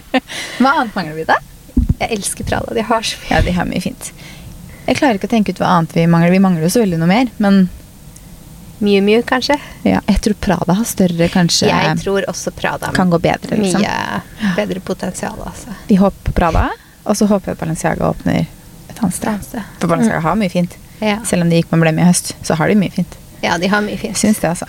Hva 0.63 0.73
annet 0.81 0.95
mangler 0.95 1.15
vi 1.15 1.25
da? 1.25 1.39
Jeg 2.01 2.11
elsker 2.19 2.45
Prada. 2.51 2.75
De 2.75 2.83
har 2.83 3.03
så 3.03 3.17
mye. 3.23 3.31
Ja, 3.31 3.41
de 3.47 3.53
har 3.53 3.67
mye 3.71 3.83
fint. 3.83 4.11
Jeg 4.87 4.99
klarer 5.01 5.19
ikke 5.19 5.27
å 5.27 5.35
tenke 5.35 5.51
ut 5.55 5.59
hva 5.59 5.73
annet 5.79 5.95
vi 5.97 6.05
mangler. 6.07 6.31
Vi 6.31 6.39
mangler 6.43 6.63
jo 6.63 6.71
så 6.71 6.83
veldig 6.85 6.99
noe 7.01 7.11
mer, 7.11 7.31
men 7.43 7.69
Mye, 8.79 9.01
mye, 9.01 9.23
kanskje. 9.25 9.57
ja, 9.89 10.01
jeg 10.07 10.21
tror 10.21 10.35
Prada 10.41 10.75
har 10.77 10.85
større, 10.85 11.29
kanskje 11.33 11.69
Jeg 11.71 11.99
tror 12.03 12.27
også 12.29 12.51
Prada 12.53 12.91
kan 12.93 13.09
gå 13.11 13.19
bedre, 13.25 13.57
liksom. 13.57 13.81
mye 13.81 14.53
bedre 14.57 14.81
potensial, 14.85 15.39
altså. 15.47 15.73
Vi 15.89 15.97
håper 15.97 16.27
på 16.29 16.33
Prada, 16.37 16.67
og 17.05 17.17
så 17.17 17.27
håper 17.31 17.55
jeg 17.55 17.59
Balenciaga 17.63 18.11
åpner 18.11 18.43
et 18.91 19.01
annet 19.01 19.15
sted. 19.17 19.63
For 19.81 19.89
Balenciaga 19.89 20.21
har 20.21 20.37
mye 20.37 20.53
fint. 20.53 20.77
Ja. 21.01 21.19
Selv 21.25 21.43
om 21.47 21.51
de 21.53 21.57
gikk 21.63 21.73
med 21.73 21.81
blemme 21.87 22.05
i 22.05 22.09
høst, 22.11 22.35
så 22.45 22.55
har 22.61 22.69
de 22.69 22.77
mye 22.77 22.93
fint. 22.93 23.17
ja, 23.43 23.57
de 23.59 23.67
har 23.73 23.81
mye 23.85 23.97
fint. 23.97 24.17
syns 24.17 24.39
det, 24.45 24.49
altså. 24.53 24.69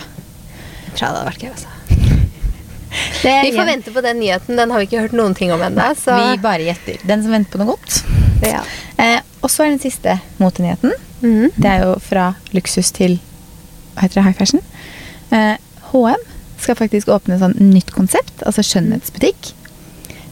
Prada 0.96 1.20
hadde 1.20 1.28
vært 1.28 1.44
gøy, 1.44 1.50
altså. 1.52 1.68
Vi 3.22 3.52
får 3.52 3.64
vente 3.68 3.90
på 3.92 4.00
den 4.00 4.18
nyheten. 4.20 4.56
Den 4.56 4.70
har 4.70 4.78
vi 4.80 4.86
ikke 4.88 5.00
hørt 5.04 5.12
noen 5.12 5.34
ting 5.36 5.52
om 5.52 5.60
ennå. 5.62 5.90
Så 6.00 6.14
Vi 6.16 6.38
bare 6.42 6.64
gjetter. 6.64 6.96
Den 7.06 7.22
som 7.22 7.32
venter 7.36 7.52
på 7.52 7.60
noe 7.60 7.74
godt. 7.76 8.02
ja. 8.42 8.62
Eh, 8.96 9.20
og 9.42 9.50
så 9.52 9.62
er 9.66 9.74
den 9.74 9.78
siste 9.82 10.16
motenyheten. 10.40 10.92
Mhm. 11.20 11.50
Det 11.56 11.68
er 11.70 11.84
jo 11.84 11.98
fra 12.02 12.34
luksus 12.56 12.90
til 12.96 13.18
hva 13.18 13.27
heter 14.02 14.20
det, 14.20 14.26
high 14.26 14.38
fashion. 14.38 14.64
Eh, 15.30 15.56
HM 15.92 16.24
skal 16.58 16.78
faktisk 16.78 17.10
åpne 17.14 17.38
sånn 17.40 17.56
nytt 17.60 17.92
konsept, 17.94 18.42
altså 18.46 18.64
skjønnhetsbutikk. 18.66 19.52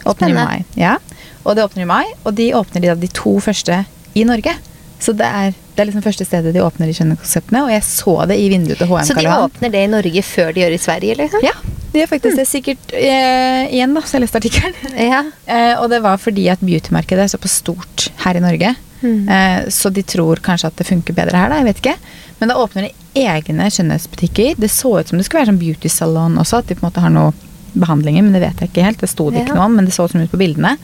Åpner 0.07 0.31
i 0.31 0.37
mai. 0.37 0.63
Ja. 0.79 0.97
Og 1.43 1.55
det 1.55 1.63
åpner 1.63 1.85
i 1.85 1.89
mai, 1.89 2.05
og 2.23 2.35
de 2.37 2.51
åpner 2.55 2.83
de, 2.83 2.91
da, 2.91 2.97
de 2.99 3.11
to 3.15 3.37
første 3.43 3.83
i 4.17 4.25
Norge. 4.27 4.53
Så 4.99 5.13
det 5.13 5.27
er, 5.29 5.53
det 5.75 5.83
er 5.83 5.89
liksom 5.91 6.03
første 6.05 6.25
stedet 6.25 6.53
de 6.55 6.61
åpner 6.63 6.89
de 6.89 6.95
skjønnhetskonseptene, 6.97 7.63
og 7.67 7.71
jeg 7.71 7.85
så 7.85 8.15
det 8.29 8.39
i 8.41 8.47
vinduet 8.51 8.79
til 8.81 8.89
HM 8.89 9.05
Så 9.07 9.17
de 9.17 9.27
åpner 9.29 9.73
det 9.73 9.83
i 9.85 9.91
Norge 9.91 10.23
før 10.25 10.53
de 10.55 10.63
gjør 10.63 10.73
det 10.73 10.79
i 10.79 10.85
Sverige, 10.87 11.17
liksom? 11.21 11.45
Ja, 11.45 11.53
de 11.93 12.01
gjør 12.01 12.11
faktisk 12.15 12.39
det. 12.41 12.47
Sikkert 12.49 12.95
eh, 12.97 13.67
igjen, 13.69 13.93
da, 13.95 14.03
så 14.03 14.17
jeg 14.17 14.25
leste 14.25 14.41
artikkelen. 14.41 14.77
Ja. 15.13 15.21
Eh, 15.45 15.73
og 15.77 15.91
det 15.93 16.01
var 16.05 16.19
fordi 16.21 16.47
at 16.51 16.63
beautymarkedet 16.65 17.27
er 17.27 17.31
såpass 17.31 17.59
stort 17.61 18.09
her 18.25 18.39
i 18.39 18.43
Norge. 18.43 18.73
Mm. 19.03 19.29
Eh, 19.29 19.59
så 19.73 19.93
de 19.93 20.01
tror 20.01 20.41
kanskje 20.43 20.71
at 20.71 20.81
det 20.81 20.89
funker 20.89 21.15
bedre 21.17 21.37
her, 21.37 21.53
da. 21.53 21.61
Jeg 21.61 21.69
vet 21.69 21.83
ikke. 21.83 21.95
Men 22.41 22.51
da 22.51 22.57
åpner 22.61 22.87
de 22.87 22.95
egne 23.25 23.67
skjønnhetsbutikker. 23.73 24.55
Det 24.61 24.69
så 24.71 24.99
ut 24.99 25.07
som 25.09 25.17
det 25.17 25.25
skulle 25.25 25.41
være 25.45 25.51
sånn 25.53 25.59
beauty 25.59 25.89
salon 25.89 26.37
også, 26.37 26.59
at 26.59 26.67
de 26.67 26.75
på 26.75 26.83
en 26.85 26.89
måte 26.91 27.01
har 27.03 27.09
noe 27.13 27.33
behandlinger, 27.77 28.23
men 28.23 28.33
det 28.33 28.41
vet 28.41 28.59
jeg 28.63 28.69
ikke 28.71 28.83
helt. 28.83 28.99
Det 28.99 29.09
sto 29.09 29.29
det 29.31 29.43
ikke 29.43 29.53
Ja. 29.55 29.59
noe 29.61 29.65
om, 29.65 29.75
men 29.75 29.85
det 29.85 29.93
så 29.93 30.05
ut 30.05 30.11
som 30.11 30.21
ut 30.21 30.31
på 30.31 30.37
bildene. 30.39 30.77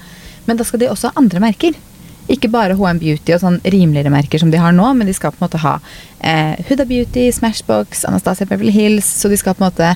Men 0.47 0.57
da 0.57 0.63
skal 0.63 0.79
de 0.79 0.87
også 0.87 1.09
ha 1.11 1.13
andre 1.15 1.39
merker. 1.39 1.73
Ikke 2.29 2.49
bare 2.51 2.75
HM 2.75 2.99
Beauty 2.99 3.33
og 3.33 3.41
sånn 3.41 3.59
rimeligere 3.63 4.09
merker 4.11 4.39
som 4.39 4.49
de 4.51 4.57
har 4.57 4.71
nå, 4.71 4.93
men 4.95 5.07
de 5.07 5.13
skal 5.13 5.31
på 5.31 5.41
en 5.41 5.47
måte 5.49 5.59
ha 5.59 5.79
eh, 6.21 6.55
Huda 6.69 6.85
Beauty, 6.87 7.31
Smashbox, 7.31 8.05
Anastasia 8.05 8.45
Beverly 8.47 8.71
Hills, 8.71 9.05
så 9.05 9.29
de 9.29 9.35
skal 9.37 9.53
på 9.55 9.63
en 9.65 9.71
måte 9.71 9.95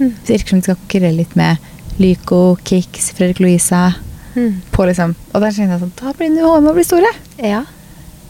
Mm. 0.00 0.14
Det 0.26 0.32
virker 0.34 0.48
som 0.48 0.58
de 0.58 0.62
skal 0.62 0.76
konkurrere 0.76 1.14
litt 1.16 1.34
med 1.36 1.58
Lyco, 1.98 2.56
Kix, 2.64 3.10
Fredrik 3.12 3.38
Louisa. 3.40 3.94
Mm. 4.34 4.62
På 4.72 4.86
liksom, 4.88 5.14
og 5.34 5.40
da 5.40 5.50
tenkte 5.52 5.68
jeg 5.68 5.80
sånn, 5.80 5.92
da 6.00 6.12
blir 6.16 6.30
HM 6.40 6.66
å 6.66 6.74
bli 6.74 6.82
store. 6.82 7.12
ja. 7.38 7.64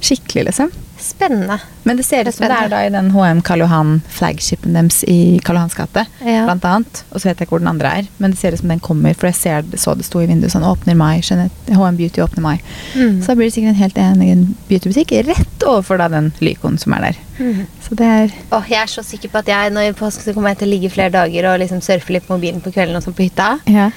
Skikkelig, 0.03 0.45
liksom. 0.51 0.73
Spennende. 1.03 1.57
Men 1.85 1.97
det 1.99 2.05
ser 2.07 2.23
Det 2.23 2.29
er 2.29 2.31
ut 2.31 2.35
som 2.37 2.47
det 2.49 2.57
er 2.63 2.69
da 2.71 2.81
i 2.87 2.91
den 2.95 3.09
HM 3.11 3.41
Karl 3.43 3.65
Johan 3.65 3.89
flagshipen 4.09 4.73
deres 4.77 5.01
i 5.11 5.41
Karl 5.43 5.57
Johans 5.59 5.75
gate, 5.75 6.05
Ja. 6.25 6.45
blant 6.47 6.65
annet. 6.65 7.03
Og 7.11 7.19
så 7.21 7.25
vet 7.29 7.39
jeg 7.41 7.47
ikke 7.49 7.57
hvor 7.57 7.59
den 7.65 7.69
andre 7.73 7.89
er, 7.99 8.07
men 8.23 8.31
det 8.31 8.39
ser 8.39 8.53
ut 8.55 8.61
som 8.61 8.69
den 8.69 8.81
kommer, 8.81 9.15
for 9.19 9.27
jeg 9.27 9.35
ser, 9.35 9.63
så 9.77 9.97
det 9.99 10.05
sto 10.07 10.21
i 10.23 10.27
vinduet 10.31 10.53
sånn, 10.55 10.63
åpner 10.63 10.95
mai, 10.97 11.19
skjønner, 11.21 11.51
HM 11.69 11.97
Beauty 11.99 12.23
åpner 12.23 12.41
mai. 12.47 12.61
Mm. 12.95 13.19
Så 13.21 13.27
da 13.27 13.35
blir 13.35 13.51
det 13.51 13.55
sikkert 13.57 13.75
en 13.75 13.83
helt 13.83 13.99
egen 13.99 14.47
beautybutikk 14.69 15.17
rett 15.27 15.67
overfor 15.67 15.99
da 15.99 16.09
den 16.09 16.33
Lycoen 16.41 16.79
som 16.79 16.93
er 16.95 17.09
der. 17.11 17.17
Mm. 17.41 17.67
Så 17.83 17.97
det 17.99 18.07
er, 18.07 18.31
Åh, 18.53 18.65
jeg 18.71 18.81
er 18.83 18.87
så 18.87 19.03
sikker 19.03 19.29
på 19.29 19.39
at 19.43 19.47
jeg 19.51 19.73
når 19.75 19.91
i 19.91 19.93
påsken 19.99 20.35
kommer 20.35 20.51
jeg 20.55 20.59
til 20.63 20.69
å 20.69 20.73
ligge 20.77 20.91
flere 20.95 21.11
dager 21.11 21.51
og 21.53 21.59
liksom 21.61 21.83
surfe 21.83 22.13
litt 22.15 22.27
på 22.29 22.37
mobilen 22.39 22.63
på 22.63 22.71
kvelden 22.73 22.97
og 22.97 23.03
sånn 23.03 23.15
på 23.19 23.27
hytta. 23.29 23.59
ja. 23.67 23.91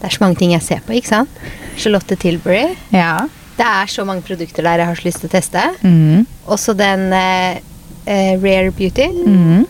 Det 0.00 0.08
er 0.08 0.14
så 0.16 0.20
mange 0.24 0.36
ting 0.40 0.50
jeg 0.50 0.62
ser 0.66 0.80
på, 0.82 0.94
ikke 0.96 1.06
sant? 1.06 1.28
Charlotte 1.78 2.16
Tilbury. 2.18 2.74
Ja. 2.90 3.28
Det 3.60 3.66
er 3.68 3.90
så 3.92 4.06
mange 4.08 4.24
produkter 4.24 4.64
der 4.64 4.80
jeg 4.80 4.88
har 4.88 4.96
så 5.00 5.04
lyst 5.08 5.20
til 5.20 5.28
å 5.28 5.34
teste. 5.34 5.64
Mm. 5.84 6.22
Også 6.48 6.72
den 6.78 7.10
eh, 7.12 7.58
eh, 8.08 8.32
Rare 8.40 8.70
Beauty. 8.72 9.08
Mm. 9.26 9.66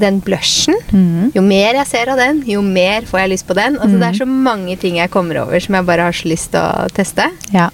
Den 0.00 0.18
blushen. 0.22 0.76
Mm. 0.94 1.30
Jo 1.34 1.42
mer 1.42 1.78
jeg 1.80 1.86
ser 1.90 2.10
av 2.12 2.18
den, 2.20 2.42
jo 2.46 2.60
mer 2.62 3.06
får 3.10 3.24
jeg 3.24 3.32
lyst 3.36 3.46
på 3.48 3.54
den. 3.58 3.76
Altså, 3.78 3.96
Mm. 3.96 4.00
Det 4.02 4.08
er 4.08 4.18
så 4.24 4.26
mange 4.30 4.76
ting 4.78 4.98
jeg 5.00 5.10
kommer 5.10 5.40
over 5.44 5.60
som 5.62 5.74
jeg 5.78 5.86
bare 5.86 6.08
har 6.08 6.12
så 6.14 6.28
lyst 6.30 6.50
til 6.54 6.60
å 6.60 6.88
teste. 6.94 7.26
Ja. 7.54 7.68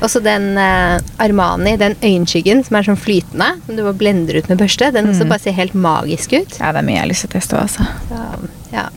Også 0.00 0.20
den 0.22 0.52
eh, 0.58 1.00
Armani, 1.18 1.72
den 1.80 1.96
øyenskyggen 2.02 2.60
som 2.66 2.76
er 2.78 2.86
sånn 2.86 2.98
flytende, 3.02 3.48
som 3.66 3.74
du 3.76 3.82
bare 3.82 3.98
blender 3.98 4.38
ut 4.38 4.48
med 4.48 4.58
børste. 4.60 4.92
Den 4.94 5.08
også 5.10 5.24
Mm. 5.26 5.28
bare 5.34 5.42
ser 5.46 5.52
helt 5.58 5.74
magisk 5.74 6.32
ut. 6.38 6.58
ja, 6.60 6.70
det 6.72 6.78
er 6.78 6.86
mye 6.86 6.94
jeg 6.98 7.02
har 7.06 7.10
lyst 7.10 7.24
til 7.26 7.30
å 7.30 7.36
teste 7.38 7.56
også. 7.58 7.86
altså. 7.86 8.48
ja. 8.72 8.88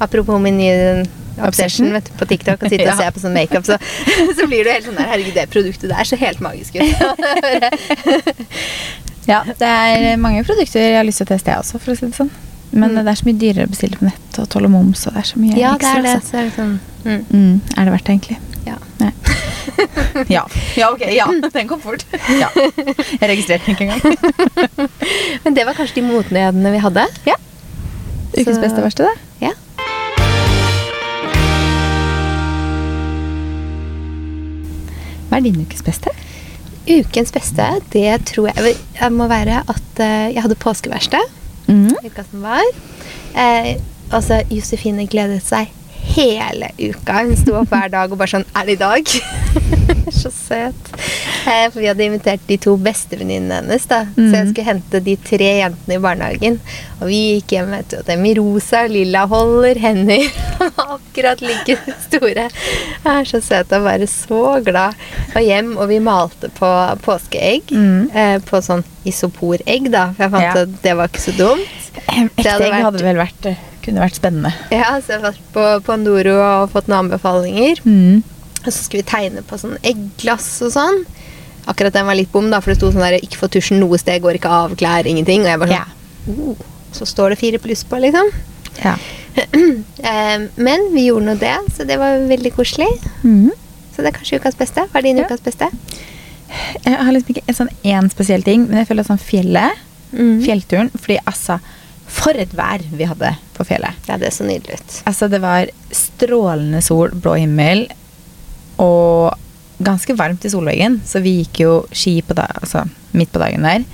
Apropos 0.00 0.38
min 0.42 0.56
nye 0.58 1.04
obsession 1.42 1.90
vet 1.92 2.06
du, 2.06 2.12
på 2.20 2.28
TikTok 2.30 2.62
og 2.62 2.70
sitte 2.70 2.86
og 2.92 2.98
se 3.02 3.08
på 3.16 3.22
sånn 3.24 3.34
makeup, 3.34 3.64
så, 3.66 3.78
så 4.38 4.46
blir 4.50 4.64
du 4.64 4.70
helt 4.70 4.86
sånn 4.86 4.98
der 5.00 5.10
Herregud, 5.10 5.34
det 5.34 5.48
produktet 5.50 5.90
der 5.90 6.04
ser 6.08 6.20
helt 6.22 6.40
magisk 6.44 6.78
ut. 6.78 6.84
Ja, 9.24 9.38
det 9.56 9.64
er 9.68 10.18
mange 10.20 10.42
produkter 10.44 10.82
jeg 10.84 10.98
har 10.98 11.06
lyst 11.08 11.22
til 11.22 11.24
å 11.24 11.30
teste, 11.32 11.48
jeg 11.54 11.62
også, 11.62 11.78
for 11.80 11.94
å 11.94 11.96
si 11.96 12.04
det 12.10 12.16
sånn. 12.18 12.28
Men 12.74 12.90
Mm. 12.92 13.04
det 13.06 13.12
er 13.12 13.16
så 13.20 13.24
mye 13.28 13.38
dyrere 13.40 13.64
å 13.64 13.70
bestille 13.70 13.96
på 13.96 14.04
nett 14.04 14.38
og 14.42 14.48
toll 14.52 14.66
og 14.66 14.72
moms, 14.74 15.06
og 15.06 15.14
det 15.14 15.20
er 15.22 15.28
så 15.30 15.38
mye 15.40 15.56
ja, 15.56 15.70
det 15.80 15.86
er 15.88 16.02
det. 16.04 16.14
altså. 16.18 16.28
Så 16.28 16.36
er 16.36 16.44
det 16.44 16.52
sånn 16.56 16.74
mm. 17.04 17.22
Mm, 17.30 17.60
er 17.78 17.84
det 17.88 17.92
verdt 17.94 18.04
det, 18.04 18.16
egentlig? 18.18 18.38
Ja. 18.66 18.76
Nei. 19.00 19.12
ja. 20.34 20.42
ja, 20.76 20.90
ok. 20.90 21.04
Ja, 21.14 21.26
den 21.54 21.68
kom 21.70 21.80
fort. 21.80 22.04
Ja. 22.40 22.48
Jeg 22.56 23.30
registrerte 23.30 23.64
den 23.64 23.76
ikke 23.76 23.86
engang. 23.88 24.02
Men 25.44 25.54
det 25.56 25.64
var 25.68 25.76
kanskje 25.78 26.00
de 26.02 26.06
motnøyene 26.08 26.72
vi 26.74 26.82
hadde. 26.84 27.06
Ja. 27.28 27.36
Ukens 28.34 28.58
beste 28.58 28.80
og 28.82 28.88
verste, 28.88 29.06
det. 29.08 29.16
Hva 35.34 35.40
er 35.40 35.48
din 35.48 35.64
ukes 35.64 35.82
beste? 35.82 36.12
Ukens 36.86 37.32
beste, 37.34 37.64
det 37.90 38.20
tror 38.30 38.52
jeg, 38.52 38.76
jeg 38.94 39.10
må 39.10 39.26
være 39.26 39.64
at 39.66 40.02
eh, 40.04 40.28
jeg 40.30 40.44
hadde 40.44 40.54
påskeverksted. 40.62 41.32
Mm. 41.66 41.90
uka 42.04 42.22
som 42.28 42.44
var. 42.46 42.62
Eh, 43.34 43.72
altså, 44.14 44.44
Josefine 44.46 45.08
gledet 45.10 45.40
seg 45.42 45.72
hele 46.14 46.68
uka. 46.78 47.24
Hun 47.24 47.34
sto 47.40 47.56
opp 47.64 47.74
hver 47.74 47.90
dag 47.90 48.14
og 48.14 48.20
bare 48.20 48.30
sånn 48.36 48.46
Er 48.54 48.68
det 48.68 48.76
i 48.76 48.82
dag? 48.84 49.10
så 50.24 50.32
søt. 50.34 50.90
Eh, 51.44 51.66
for 51.70 51.80
vi 51.82 51.86
hadde 51.90 52.06
invitert 52.08 52.44
de 52.48 52.56
to 52.64 52.76
bestevenninnene 52.80 53.60
hennes. 53.62 53.84
da 53.90 54.04
Så 54.14 54.30
jeg 54.30 54.46
Mm. 54.46 54.52
skulle 54.52 54.66
hente 54.70 55.00
de 55.04 55.16
tre 55.16 55.50
jentene 55.60 55.96
i 55.98 56.02
barnehagen. 56.02 56.58
Og 57.00 57.08
vi 57.10 57.20
gikk 57.40 57.54
hjem 57.58 57.70
vet 57.74 57.88
du, 57.92 57.96
og 57.98 58.04
dem 58.08 58.24
i 58.24 58.34
rosa 58.38 58.84
og 58.84 58.90
lilla 58.94 59.26
holder 59.28 59.78
hender. 59.82 60.24
Akkurat 60.78 61.40
like 61.44 61.76
store. 62.06 62.48
Jeg 63.04 63.12
er 63.12 63.24
så 63.28 63.40
søt 63.44 63.72
og 63.76 63.84
bare 63.84 64.06
så 64.08 64.40
glad. 64.64 64.94
Og 65.36 65.42
hjem, 65.42 65.76
og 65.76 65.88
vi 65.88 65.98
malte 66.00 66.50
på 66.56 66.70
påskeegg. 67.04 67.70
Mm. 67.74 68.10
Eh, 68.14 68.38
på 68.48 68.60
sånn 68.64 68.84
isoporegg, 69.04 69.90
da. 69.92 70.08
For 70.16 70.24
jeg 70.24 70.30
fant 70.32 70.42
Ja. 70.42 70.62
at 70.62 70.82
det 70.82 70.96
var 70.96 71.08
ikke 71.08 71.24
så 71.28 71.36
dumt. 71.36 71.68
Ekte 72.08 72.48
hadde 72.50 72.64
egg 72.64 72.72
vært- 72.72 72.82
hadde 72.88 73.02
vel 73.02 73.16
vært 73.16 73.46
eh, 73.52 73.56
kunne 73.84 74.00
vært 74.00 74.16
spennende. 74.18 74.52
Ja, 74.72 74.96
så 75.00 75.08
jeg 75.12 75.20
har 75.20 75.32
vært 75.32 75.42
på 75.52 75.84
Pandoro 75.84 76.36
og 76.40 76.70
fått 76.72 76.88
noen 76.88 77.04
anbefalinger. 77.10 77.80
Mm. 77.84 78.22
Og 78.66 78.72
så 78.72 78.82
skulle 78.84 79.02
vi 79.02 79.10
tegne 79.10 79.42
på 79.42 79.58
sånn 79.60 79.76
egglass 79.82 80.62
og 80.64 80.72
sånn. 80.72 81.04
Akkurat 81.66 81.92
den 81.92 82.06
var 82.06 82.14
litt 82.16 82.32
bom, 82.32 82.50
da, 82.52 82.60
for 82.60 82.72
det 82.72 82.78
sto 82.78 82.90
sånn 82.92 83.00
der 83.04 83.18
'ikke 83.20 83.40
få 83.40 83.48
tusjen 83.48 83.80
noe 83.80 83.98
sted, 83.98 84.20
går 84.22 84.34
ikke 84.38 84.50
av, 84.50 84.74
klær, 84.76 85.04
ingenting'. 85.08 85.40
Og 85.44 85.50
jeg 85.52 85.58
bare 85.58 85.70
sånn 85.70 86.36
sånn 86.36 86.48
oh, 86.50 86.56
Så 86.92 87.04
står 87.06 87.30
det 87.30 87.38
fire 87.38 87.58
pluss 87.58 87.84
på, 87.84 87.96
liksom. 88.00 88.30
ja. 88.84 88.96
Eh, 90.04 90.38
men 90.56 90.92
vi 90.92 91.06
gjorde 91.08 91.24
nå 91.26 91.34
det, 91.40 91.56
så 91.76 91.84
det 91.84 91.96
var 91.98 92.18
veldig 92.28 92.52
koselig. 92.54 92.86
Mm. 93.24 93.50
Så 93.96 94.02
det 94.02 94.06
er 94.14 94.18
kanskje 94.18 94.38
ukas 94.38 94.54
beste. 94.54 94.80
Hva 94.92 94.98
er 94.98 95.02
din 95.02 95.16
Ja. 95.16 95.24
ukas 95.24 95.40
beste? 95.40 95.70
Jeg 96.84 96.94
har 96.96 97.12
liksom 97.12 97.34
ikke 97.34 97.42
en 97.48 97.54
sånn 97.54 97.72
én 97.84 98.10
spesiell 98.10 98.42
ting, 98.44 98.68
men 98.68 98.78
jeg 98.78 98.88
føler 98.88 99.02
sånn 99.04 99.18
fjellet, 99.18 99.72
Mm. 100.12 100.44
fjellturen 100.44 100.90
Fordi 100.96 101.18
altså, 101.26 101.58
for 102.06 102.30
et 102.38 102.52
vær 102.54 102.78
vi 102.92 103.04
hadde 103.04 103.36
på 103.56 103.64
fjellet. 103.66 103.94
Ja, 104.06 104.16
det 104.16 104.28
er 104.28 104.30
så 104.30 104.44
nydelig 104.46 104.74
ut. 104.78 105.02
Altså, 105.06 105.28
det 105.28 105.40
var 105.40 105.66
strålende 105.90 106.80
sol, 106.82 107.08
blå 107.10 107.34
himmel, 107.40 107.88
og 108.82 109.34
ganske 109.84 110.14
varmt 110.16 110.44
i 110.46 110.50
solveggen, 110.52 111.00
så 111.06 111.20
vi 111.22 111.40
gikk 111.42 111.60
jo 111.64 111.72
ski 111.92 112.20
på 112.24 112.36
da, 112.38 112.46
altså, 112.60 112.84
midt 113.12 113.32
på 113.34 113.42
dagen 113.42 113.66
der. 113.66 113.84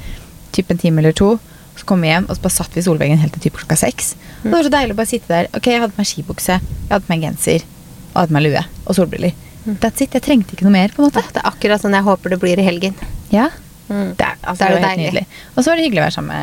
typ 0.52 0.70
en 0.70 0.78
time 0.78 0.98
eller 1.00 1.12
to. 1.12 1.38
Så 1.78 1.86
kom 1.86 2.02
vi 2.02 2.08
hjem, 2.10 2.26
og 2.28 2.36
så 2.36 2.42
bare 2.44 2.52
satt 2.52 2.74
vi 2.74 2.82
i 2.82 2.84
solveggen 2.84 3.18
helt 3.22 3.32
til 3.38 3.46
typ 3.46 3.56
klokka 3.60 3.76
seks. 3.78 4.14
Mm. 4.42 4.50
det 4.50 4.52
var 4.52 4.66
så 4.66 4.72
deilig 4.74 4.92
å 4.92 4.98
bare 4.98 5.06
sitte 5.08 5.30
der. 5.32 5.46
Ok, 5.56 5.66
Jeg 5.70 5.80
hadde 5.80 5.94
på 5.94 6.02
meg 6.02 6.10
skibukse, 6.10 6.56
jeg 6.60 6.90
hadde 6.90 7.06
på 7.06 7.12
meg 7.14 7.22
genser, 7.24 7.64
og 8.10 8.18
hadde 8.20 8.28
på 8.32 8.36
meg 8.36 8.44
lue 8.48 8.64
og 8.84 8.94
solbriller. 8.98 9.32
That's 9.80 10.02
it. 10.02 10.12
Jeg 10.16 10.22
trengte 10.24 10.56
ikke 10.56 10.66
noe 10.66 10.74
mer, 10.74 10.92
på 10.92 11.00
en 11.02 11.08
måte. 11.08 11.22
Det 11.32 11.40
er 11.40 11.48
akkurat 11.48 11.80
sånn 11.82 11.94
jeg 11.96 12.04
håper 12.04 12.34
det 12.34 12.40
blir 12.42 12.58
i 12.60 12.64
helgen. 12.66 12.94
Ja, 13.32 13.48
Mm. 13.90 14.14
det 14.16 14.26
altså, 14.46 14.64
det 14.64 14.70
det 14.70 14.80
var 14.82 14.88
helt 14.88 15.00
nydelig. 15.02 15.24
Og 15.54 15.60
så 15.64 15.70
var 15.70 15.76
det 15.80 15.84
hyggelig 15.88 16.00
å 16.00 16.06
være 16.06 16.16
sammen 16.16 16.34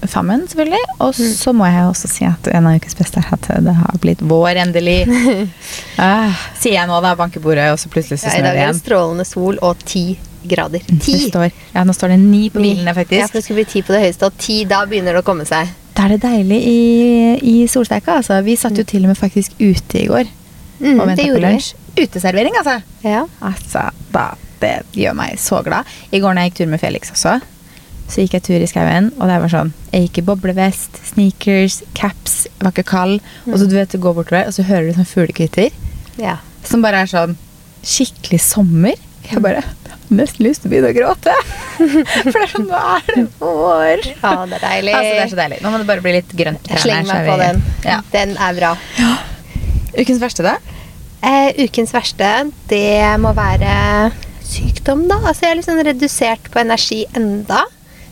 med 0.00 0.10
fammen, 0.10 0.44
selvfølgelig. 0.48 0.84
Og 1.04 1.14
så 1.20 1.52
må 1.52 1.66
jeg 1.68 1.86
også 1.90 2.08
si 2.10 2.24
at 2.28 2.48
en 2.56 2.66
av 2.70 2.78
ukens 2.80 2.96
beste 2.98 3.20
er 3.20 3.32
at 3.36 3.48
det 3.68 3.74
har 3.80 3.98
blitt 4.02 4.22
vår, 4.24 4.60
endelig. 4.64 4.98
ah, 6.08 6.32
sier 6.60 6.78
jeg 6.80 6.88
nå, 6.90 7.00
da. 7.04 7.14
Banker 7.18 7.44
bordet, 7.44 7.68
og 7.74 7.78
så 7.82 7.90
plutselig 7.92 8.20
så 8.22 8.32
Ja, 8.32 8.38
I 8.40 8.42
dag 8.42 8.44
det 8.44 8.50
er 8.50 8.60
det 8.60 8.64
igjen. 8.68 8.80
strålende 8.82 9.26
sol 9.28 9.58
og 9.62 9.84
ti 9.86 10.04
grader. 10.44 10.82
Ti! 11.00 11.18
Står, 11.30 11.50
ja, 11.72 11.84
nå 11.88 11.94
står 11.96 12.14
det 12.14 12.18
ni 12.20 12.46
på 12.52 12.60
bilene, 12.60 12.74
bilene, 12.84 12.92
Ja, 12.92 12.96
faktisk. 12.98 13.30
for 13.32 13.38
det 13.38 13.44
skulle 13.46 13.62
bli 13.62 13.70
ti 13.72 13.82
på 13.86 13.94
det 13.96 14.00
høyeste, 14.04 14.28
og 14.28 14.38
ti 14.40 14.58
da 14.68 14.82
begynner 14.88 15.16
det 15.16 15.22
å 15.22 15.26
komme 15.26 15.46
seg. 15.48 15.70
Da 15.94 16.04
er 16.08 16.16
det 16.16 16.22
deilig 16.24 16.58
i, 16.68 16.80
i 17.52 17.54
solsteika. 17.70 18.18
Altså. 18.20 18.40
Vi 18.44 18.56
satt 18.58 18.76
jo 18.80 18.84
til 18.84 19.04
og 19.06 19.12
med 19.12 19.20
faktisk 19.20 19.54
ute 19.60 20.00
i 20.02 20.08
går 20.10 20.32
Mm, 20.82 20.98
og 20.98 21.06
venta 21.06 21.22
på 21.30 21.38
lunsj. 21.38 21.68
Uteservering, 21.94 22.56
altså. 22.58 22.80
Ja. 23.06 23.20
Altså, 23.46 23.84
da, 24.12 24.24
det 24.64 24.76
gjør 24.98 25.18
meg 25.18 25.38
så 25.40 25.60
glad. 25.66 25.90
I 26.10 26.20
går 26.22 26.34
når 26.34 26.46
jeg 26.46 26.52
gikk 26.52 26.62
tur 26.62 26.72
med 26.72 26.82
Felix 26.82 27.12
også, 27.14 27.38
så 28.04 28.20
gikk 28.20 28.36
jeg 28.36 28.44
tur 28.44 28.60
i 28.60 28.68
skauen, 28.68 29.08
og 29.16 29.30
det 29.30 29.38
var 29.40 29.48
sånn 29.52 29.70
Jeg 29.94 30.08
gikk 30.08 30.18
i 30.20 30.26
boblevest, 30.28 30.98
sneakers, 31.08 31.78
caps, 31.96 32.42
jeg 32.50 32.66
var 32.66 32.74
ikke 32.74 32.90
kald. 32.90 33.22
Og 33.48 33.56
så 33.58 33.68
du 33.68 33.78
vet, 33.78 33.92
du 33.92 34.02
går 34.02 34.16
bortover, 34.18 34.50
og 34.50 34.56
så 34.56 34.66
hører 34.68 34.90
du 34.90 34.98
sånn 34.98 35.08
fuglekvitter 35.08 35.72
ja. 36.20 36.36
som 36.66 36.84
bare 36.84 37.04
er 37.04 37.10
sånn 37.10 37.38
skikkelig 37.84 38.40
sommer. 38.44 39.00
Jeg 39.24 39.40
bare 39.44 39.62
nesten 40.12 40.44
lyst 40.44 40.62
til 40.62 40.68
å 40.68 40.72
begynne 40.74 40.90
å 40.92 40.96
gråte. 40.96 41.34
For 41.78 42.36
det 42.36 42.42
er 42.42 42.52
sånn 42.52 42.68
Nå 42.68 42.80
er 42.80 43.08
det 43.08 43.24
vår. 43.40 44.04
Ja, 44.10 44.34
det 44.50 44.58
er 44.58 44.66
deilig. 44.66 44.94
Altså, 44.98 45.14
det 45.14 45.22
er 45.22 45.32
så 45.32 45.40
deilig. 45.40 45.60
Nå 45.64 45.72
må 45.72 45.80
det 45.80 45.88
bare 45.88 46.04
bli 46.04 46.14
litt 46.18 46.36
grønt. 46.36 46.70
er 46.70 47.08
meg 47.08 47.30
på 47.30 47.38
den. 47.40 47.64
Ja. 47.86 47.98
Den 48.12 48.36
er 48.36 48.60
bra. 48.60 48.74
Ukens 49.94 50.20
verste, 50.22 50.44
da? 50.44 50.58
Eh, 51.24 51.64
ukens 51.64 51.94
verste, 51.94 52.30
det 52.68 53.00
må 53.22 53.32
være 53.36 54.12
sykdom, 54.54 55.06
da. 55.10 55.16
Altså, 55.26 55.44
jeg 55.46 55.50
er 55.52 55.58
litt 55.60 55.66
sånn 55.70 55.84
redusert 55.86 56.50
på 56.54 56.60
energi 56.62 57.04
enda. 57.18 57.64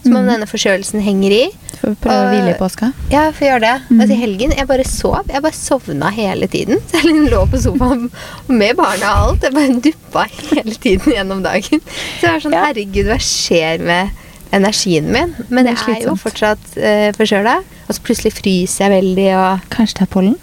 Som 0.02 0.16
om 0.18 0.24
Mhm. 0.24 0.30
denne 0.32 0.46
forkjølelsen 0.50 1.00
henger 1.06 1.30
i. 1.30 1.42
Får 1.78 1.92
å 1.92 1.96
prøve 2.02 2.22
å 2.24 2.30
hvile 2.32 2.50
i 2.50 2.58
påska? 2.58 2.88
Ja, 3.12 3.20
jeg 3.28 3.34
får 3.36 3.46
gjøre 3.46 3.60
det. 3.62 3.74
Mm. 3.90 4.00
Altså, 4.00 4.12
I 4.16 4.18
helgen 4.18 4.54
jeg 4.56 4.66
bare 4.66 4.84
sov. 4.84 5.28
Jeg 5.30 5.42
bare 5.44 5.54
sovna 5.54 6.08
hele 6.10 6.48
tiden. 6.50 6.80
Så 6.90 6.96
jeg 6.98 7.04
liksom 7.06 7.28
lå 7.30 7.42
på 7.52 7.60
sofaen 7.62 8.10
med 8.48 8.74
barna 8.80 9.12
og 9.12 9.28
alt. 9.28 9.42
Jeg 9.46 9.54
bare 9.54 9.76
duppa 9.86 10.24
hele 10.50 10.74
tiden 10.74 11.14
gjennom 11.14 11.42
dagen. 11.44 11.80
Så 12.18 12.26
jeg 12.26 12.32
var 12.32 12.40
sånn 12.42 12.52
Ja. 12.58 12.64
Herregud, 12.66 13.06
hva 13.12 13.20
skjer 13.22 13.78
med 13.86 14.10
energien 14.52 15.06
min? 15.14 15.36
Men 15.48 15.66
jeg 15.70 15.78
er 15.78 15.94
er 15.94 16.02
jo 16.08 16.16
fortsatt 16.18 16.74
uh, 16.82 17.12
forkjøla. 17.20 17.54
Og 17.86 17.94
så 17.94 18.00
plutselig 18.02 18.34
fryser 18.42 18.88
jeg 18.88 18.96
veldig 18.98 19.28
og 19.38 19.70
Kanskje 19.70 20.00
det 20.02 20.08
er 20.08 20.14
pollen? 20.18 20.36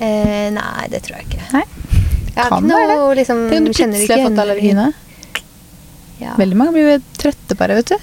eh, 0.00 0.50
Nei, 0.54 0.86
det 0.90 1.02
tror 1.02 1.18
jeg 1.18 1.26
ikke. 1.30 1.52
Nei. 1.58 1.64
Jeg 2.32 2.42
har 2.42 2.48
Kan 2.50 2.64
ikke 2.64 2.78
være 2.78 2.96
noe 2.96 3.14
liksom 3.18 3.42
Tenk 3.50 3.58
om 3.60 3.66
du 3.68 3.76
kjenner 3.76 3.98
plutselig 3.98 4.22
har 4.22 4.30
fått 4.30 4.42
allergiene. 4.46 4.86
Ja. 6.22 6.32
Veldig 6.38 6.56
mange 6.56 6.72
blir 6.76 6.86
jo 6.88 6.96
trøtte 7.18 7.56
bare, 7.58 7.76
vet 7.80 7.92
du. 7.92 7.96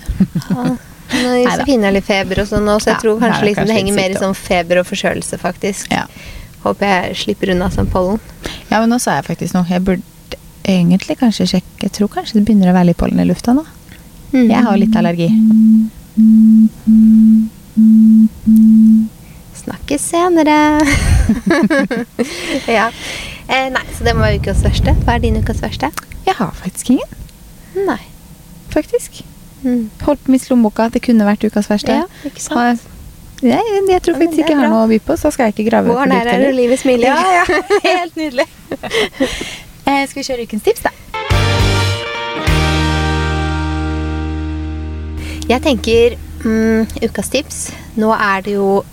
Ja. 0.50 0.66
Nå 1.10 1.30
finner 1.66 1.88
jeg 1.90 1.96
litt 1.96 2.06
feber 2.06 2.44
og 2.44 2.48
sånn 2.52 2.68
nå, 2.70 2.76
så 2.78 2.92
jeg 2.92 2.98
Ja, 3.00 3.02
tror 3.02 3.16
det 3.16 3.24
kanskje, 3.26 3.46
liksom, 3.48 3.64
kanskje 3.64 3.74
det 3.74 3.78
henger 3.80 3.96
mer 3.98 4.14
i 4.14 4.20
sånn 4.22 4.36
feber 4.38 4.82
og 4.84 4.86
forkjølelse, 4.86 5.40
faktisk. 5.42 5.90
Ja. 5.96 6.04
Håper 6.62 6.92
jeg 6.92 7.16
slipper 7.24 7.50
unna 7.56 7.72
sånn 7.74 7.90
pollen. 7.90 8.20
ja, 8.70 8.78
men 8.78 8.92
nå 8.94 9.00
sa 9.02 9.16
jeg 9.18 9.26
faktisk 9.32 9.56
noe. 9.58 9.66
Jeg 9.72 9.82
burde 9.88 10.38
egentlig 10.70 11.16
kanskje 11.18 11.48
sjekke 11.50 11.88
Jeg 11.88 11.96
tror 11.96 12.12
kanskje 12.14 12.38
det 12.38 12.44
begynner 12.46 12.70
å 12.70 12.76
være 12.76 12.92
litt 12.92 13.00
pollen 13.02 13.24
i 13.24 13.26
lufta 13.26 13.56
nå. 13.58 13.64
Mm. 14.36 14.50
Jeg 14.52 14.62
har 14.68 14.78
litt 14.78 15.00
allergi. 15.00 15.30
Snakkes 19.64 20.06
senere. 20.12 20.58
ja. 22.78 22.90
Eh, 23.50 23.70
nei, 23.74 23.86
så 23.98 24.06
det 24.06 24.14
må 24.16 24.22
være 24.28 24.40
ukas 24.44 24.62
verste. 24.64 24.94
Hva 25.06 25.16
er 25.18 25.24
din 25.24 25.40
ukas 25.42 25.62
verste? 25.64 25.90
Jeg 26.28 26.36
har 26.38 26.54
faktisk 26.60 26.92
ingen. 26.94 27.18
Nei. 27.88 28.00
Faktisk. 28.70 29.24
Mm. 29.64 29.90
Holdt 30.06 30.22
på 30.26 30.32
mitt 30.36 30.46
lommeboka. 30.52 30.90
Det 30.94 31.02
kunne 31.02 31.26
vært 31.26 31.44
ukas 31.50 31.70
verste. 31.72 31.96
Ja, 32.04 32.06
ikke 32.30 32.42
sant? 32.46 32.60
Har- 32.60 32.88
Jeg, 33.42 33.62
jeg 33.90 34.02
tror 34.04 34.18
faktisk 34.20 34.38
ja, 34.38 34.44
ikke 34.44 34.52
jeg 34.52 34.60
har 34.60 34.68
noe 34.68 34.84
å 34.84 34.88
by 34.92 34.98
på, 35.00 35.16
så 35.16 35.30
skal 35.32 35.48
jeg 35.48 35.54
ikke 35.56 35.70
grave 35.70 35.88
Våren 35.88 36.12
er 36.12 36.28
her, 36.28 36.42
og 36.50 36.56
livet 36.58 36.80
smiler. 36.82 37.08
Ja, 37.08 37.38
ja. 37.40 37.62
Helt 37.88 38.18
nydelig. 38.20 38.46
eh, 39.88 40.02
skal 40.10 40.18
vi 40.20 40.26
kjøre 40.28 40.44
ukens 40.44 40.66
tips, 40.68 40.84
da? 40.84 40.92
Jeg 45.50 45.64
tenker 45.66 46.18
mm, 46.44 47.00
ukas 47.08 47.32
tips. 47.34 47.62
Nå 47.96 48.12
er 48.14 48.44
det 48.46 48.54
jo 48.60 48.84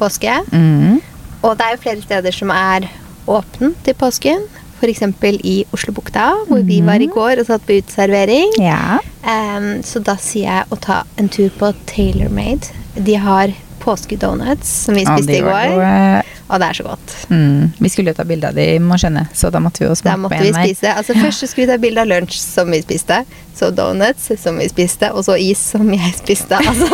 påske. 0.00 0.32
Mm. 0.50 0.98
Og 1.44 1.58
det 1.60 1.66
er 1.68 1.76
jo 1.76 1.82
flere 1.84 2.02
steder 2.02 2.32
som 2.34 2.50
er 2.56 2.88
åpne 3.30 3.72
til 3.86 3.96
påsken. 3.98 4.46
F.eks. 4.74 5.02
i 5.46 5.64
Oslobukta, 5.72 6.32
hvor 6.48 6.64
vi 6.66 6.80
var 6.84 7.00
i 7.00 7.08
går 7.08 7.40
og 7.40 7.46
satt 7.48 7.64
på 7.64 7.78
uteservering. 7.80 8.58
Ja. 8.60 8.98
Um, 9.24 9.78
så 9.86 10.02
da 10.04 10.18
sier 10.20 10.50
jeg 10.50 10.72
å 10.74 10.80
ta 10.82 11.04
en 11.20 11.30
tur 11.32 11.48
på 11.56 11.72
TaylorMade. 11.88 12.74
De 12.94 13.16
har 13.16 13.54
påskedonuts, 13.84 14.68
som 14.84 14.96
vi 14.96 15.04
spiste 15.06 15.38
i 15.38 15.44
går. 15.44 16.24
Og 16.44 16.60
det 16.60 16.66
er 16.68 16.76
så 16.76 16.84
godt. 16.84 17.14
Mm. 17.30 17.72
Vi 17.78 17.88
skulle 17.88 18.12
jo 18.12 18.18
ta 18.18 18.26
bilde 18.28 18.50
av 18.50 18.56
de, 18.56 18.66
må 18.80 18.98
skjønne, 19.00 19.24
så 19.36 19.48
da 19.52 19.60
måtte 19.64 19.82
vi 19.82 19.88
jo 19.88 19.96
smake 19.96 20.28
på 20.28 20.36
en 20.36 20.56
spise. 20.56 20.92
Altså 20.92 21.16
Først 21.16 21.46
skulle 21.48 21.66
vi 21.66 21.72
ta 21.72 21.78
bilde 21.80 22.04
av 22.04 22.10
lunsj, 22.10 22.36
som 22.40 22.70
vi 22.72 22.80
spiste. 22.84 23.22
Så 23.56 23.70
donuts, 23.74 24.28
som 24.42 24.60
vi 24.60 24.68
spiste. 24.68 25.10
Og 25.14 25.24
så 25.28 25.38
is, 25.40 25.60
som 25.74 25.88
jeg 25.92 26.12
spiste. 26.20 26.60
Altså 26.60 26.88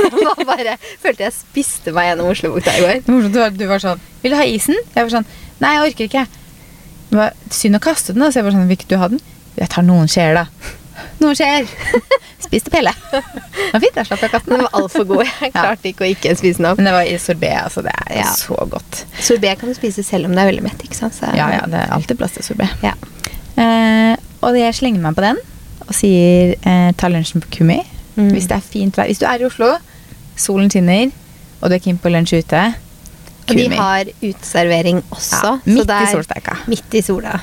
bare, 0.46 0.76
Følte 1.02 1.26
jeg 1.26 1.36
spiste 1.36 1.94
meg 1.96 2.10
gjennom 2.10 2.30
Oslobukta 2.30 2.74
i 2.78 2.84
går. 2.84 3.04
Var, 3.36 3.54
du 3.56 3.66
var 3.70 3.82
sånn 3.82 4.02
Vil 4.22 4.34
du 4.34 4.38
ha 4.38 4.46
isen? 4.46 4.78
Jeg 4.94 5.06
var 5.06 5.14
sånn 5.18 5.28
Nei, 5.60 5.74
jeg 5.76 5.90
orker 5.90 6.08
ikke. 6.08 6.26
Det 7.10 7.18
var 7.18 7.32
synd 7.52 7.76
å 7.76 7.80
kaste 7.82 8.12
den. 8.14 8.22
da, 8.22 8.30
Så 8.30 8.38
jeg 8.40 8.46
var 8.46 8.54
sånn 8.54 8.68
Vil 8.70 8.76
ikke 8.78 8.88
du 8.92 8.96
ha 9.00 9.08
den? 9.12 9.20
Jeg 9.58 9.68
tar 9.72 9.82
noen 9.84 10.08
skjeer, 10.08 10.34
da. 10.38 10.46
Noen 11.20 11.36
skjeer. 11.36 11.66
Spiste 12.46 12.70
pelle. 12.72 12.92
Det 13.10 13.20
var 13.74 13.82
fint. 13.82 13.96
Jeg 13.98 14.06
slapp 14.08 14.24
å 14.24 14.30
kaste 14.32 14.50
Den 14.52 14.62
var 14.64 14.70
altfor 14.80 15.04
god. 15.10 15.24
Jeg 15.42 15.52
klarte 15.56 15.90
ikke 15.90 16.06
å 16.06 16.10
ikke 16.10 16.32
spise 16.38 16.60
den 16.62 16.68
opp. 16.70 16.78
Men 16.80 16.88
det 16.88 16.94
var 16.96 17.08
i 17.10 17.16
sorbet. 17.20 17.56
Altså, 17.64 17.82
det 17.86 17.92
er 18.06 18.16
Ja. 18.22 18.30
så 18.32 18.56
godt. 18.72 19.02
Sorbet 19.20 19.60
kan 19.60 19.68
du 19.72 19.76
spise 19.76 20.04
selv 20.06 20.30
om 20.30 20.34
det 20.36 20.44
er 20.44 20.50
veldig 20.52 20.64
mett. 20.68 20.84
ikke 20.86 20.96
sant? 20.98 21.14
Så, 21.18 21.28
Ja, 21.36 21.50
ja, 21.58 21.62
det 21.70 21.82
er 21.82 21.92
alltid 21.98 22.18
plass 22.20 22.36
til 22.38 22.46
sorbet. 22.46 22.72
Ja. 22.86 22.94
Eh, 23.60 24.16
og 24.46 24.56
jeg 24.56 24.74
slenger 24.78 25.02
meg 25.04 25.16
på 25.18 25.24
den 25.26 25.40
og 25.86 25.94
sier 25.96 26.54
eh, 26.62 26.92
ta 26.96 27.08
lunsjen 27.10 27.42
på 27.44 27.50
Kummi. 27.58 27.80
Mm. 28.16 28.30
Hvis 28.34 28.46
det 28.48 28.56
er 28.60 28.64
fint 28.64 28.96
vær. 28.96 29.08
Hvis 29.10 29.20
du 29.20 29.26
er 29.28 29.42
i 29.42 29.46
Oslo, 29.48 29.72
solen 30.40 30.70
skinner, 30.72 31.10
og 31.60 31.68
du 31.68 31.74
er 31.76 31.82
keen 31.82 31.98
på 32.00 32.12
lunsj 32.12 32.38
ute, 32.40 32.62
Og 33.50 33.56
de 33.58 33.70
har 33.76 34.12
uteservering 34.22 35.00
også. 35.10 35.40
Ja, 35.40 35.56
så 35.64 35.70
midt 35.70 35.88
er, 35.88 35.96
i 36.04 36.10
er 36.10 36.14
solsteika. 36.18 36.60
Midt 36.70 37.00
i 37.00 37.02
sola. 37.06 37.40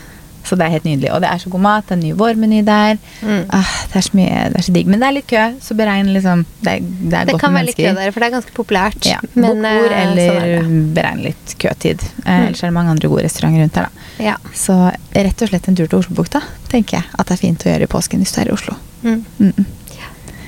Så 0.48 0.56
det 0.56 0.64
er 0.64 0.78
helt 0.78 0.86
nydelig. 0.88 1.10
Og 1.12 1.20
det 1.20 1.28
er 1.28 1.42
så 1.42 1.50
god 1.52 1.60
mat. 1.60 1.84
Det 1.88 1.92
er 1.92 1.98
en 1.98 2.04
ny 2.06 2.12
vårmeny 2.16 2.62
der. 2.64 3.00
Mm. 3.20 3.42
Ah, 3.54 3.72
det 3.92 4.00
er 4.00 4.06
så 4.06 4.16
mye, 4.16 4.44
det 4.54 4.62
er 4.62 4.66
så 4.68 4.76
digg. 4.76 4.88
Men 4.88 5.04
det 5.04 5.08
er 5.10 5.16
litt 5.18 5.28
kø, 5.28 5.44
så 5.64 5.76
beregn 5.76 6.12
liksom 6.16 6.46
Det 6.62 6.72
er, 6.72 6.86
det 6.86 7.14
er 7.20 7.28
Det 7.28 7.36
godt 7.36 7.44
kan 7.44 7.52
med 7.54 7.60
være 7.60 7.68
litt 7.68 7.82
kø 7.82 7.94
der, 8.00 8.12
for 8.16 8.24
det 8.24 8.30
er 8.30 8.36
ganske 8.38 8.56
populært. 8.56 9.10
Ja, 9.10 9.20
Men, 9.34 9.50
Bok 9.50 9.66
bord, 9.66 9.92
eh, 9.92 10.04
eller 10.06 10.32
sånn 10.32 10.46
er 10.46 10.94
beregn 10.96 11.24
litt 11.26 11.56
køtid. 11.60 12.06
Eh, 12.24 12.46
Ellers 12.48 12.64
er 12.64 12.72
det 12.72 12.78
mange 12.80 12.96
andre 12.96 13.12
gode 13.12 13.26
restauranter 13.28 13.66
rundt 13.66 13.82
her, 13.82 13.90
da. 13.90 14.06
Ja. 14.24 14.38
Så 14.56 14.78
rett 15.18 15.44
og 15.44 15.52
slett 15.52 15.68
en 15.68 15.80
tur 15.80 15.90
til 15.90 16.00
Oslobukta 16.00 16.42
tenker 16.72 17.02
jeg 17.02 17.12
at 17.12 17.28
det 17.28 17.36
er 17.36 17.44
fint 17.44 17.68
å 17.68 17.74
gjøre 17.74 17.90
i 17.90 17.92
påsken 17.92 18.24
hvis 18.24 18.32
du 18.36 18.42
er 18.42 18.54
i 18.54 18.56
Oslo. 18.56 18.80
Mm. 19.04 19.26
Mm 19.40 19.54
-mm. 19.58 19.66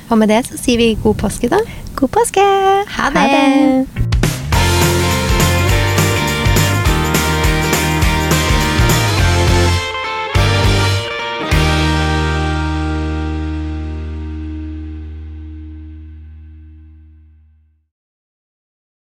Og 0.09 0.17
med 0.17 0.29
det 0.29 0.45
så 0.47 0.57
sier 0.57 0.81
vi 0.81 0.93
god 1.03 1.19
påske, 1.21 1.49
da. 1.51 1.61
God 1.95 2.09
påske! 2.17 2.45
Ha 2.97 3.09
det. 3.13 4.08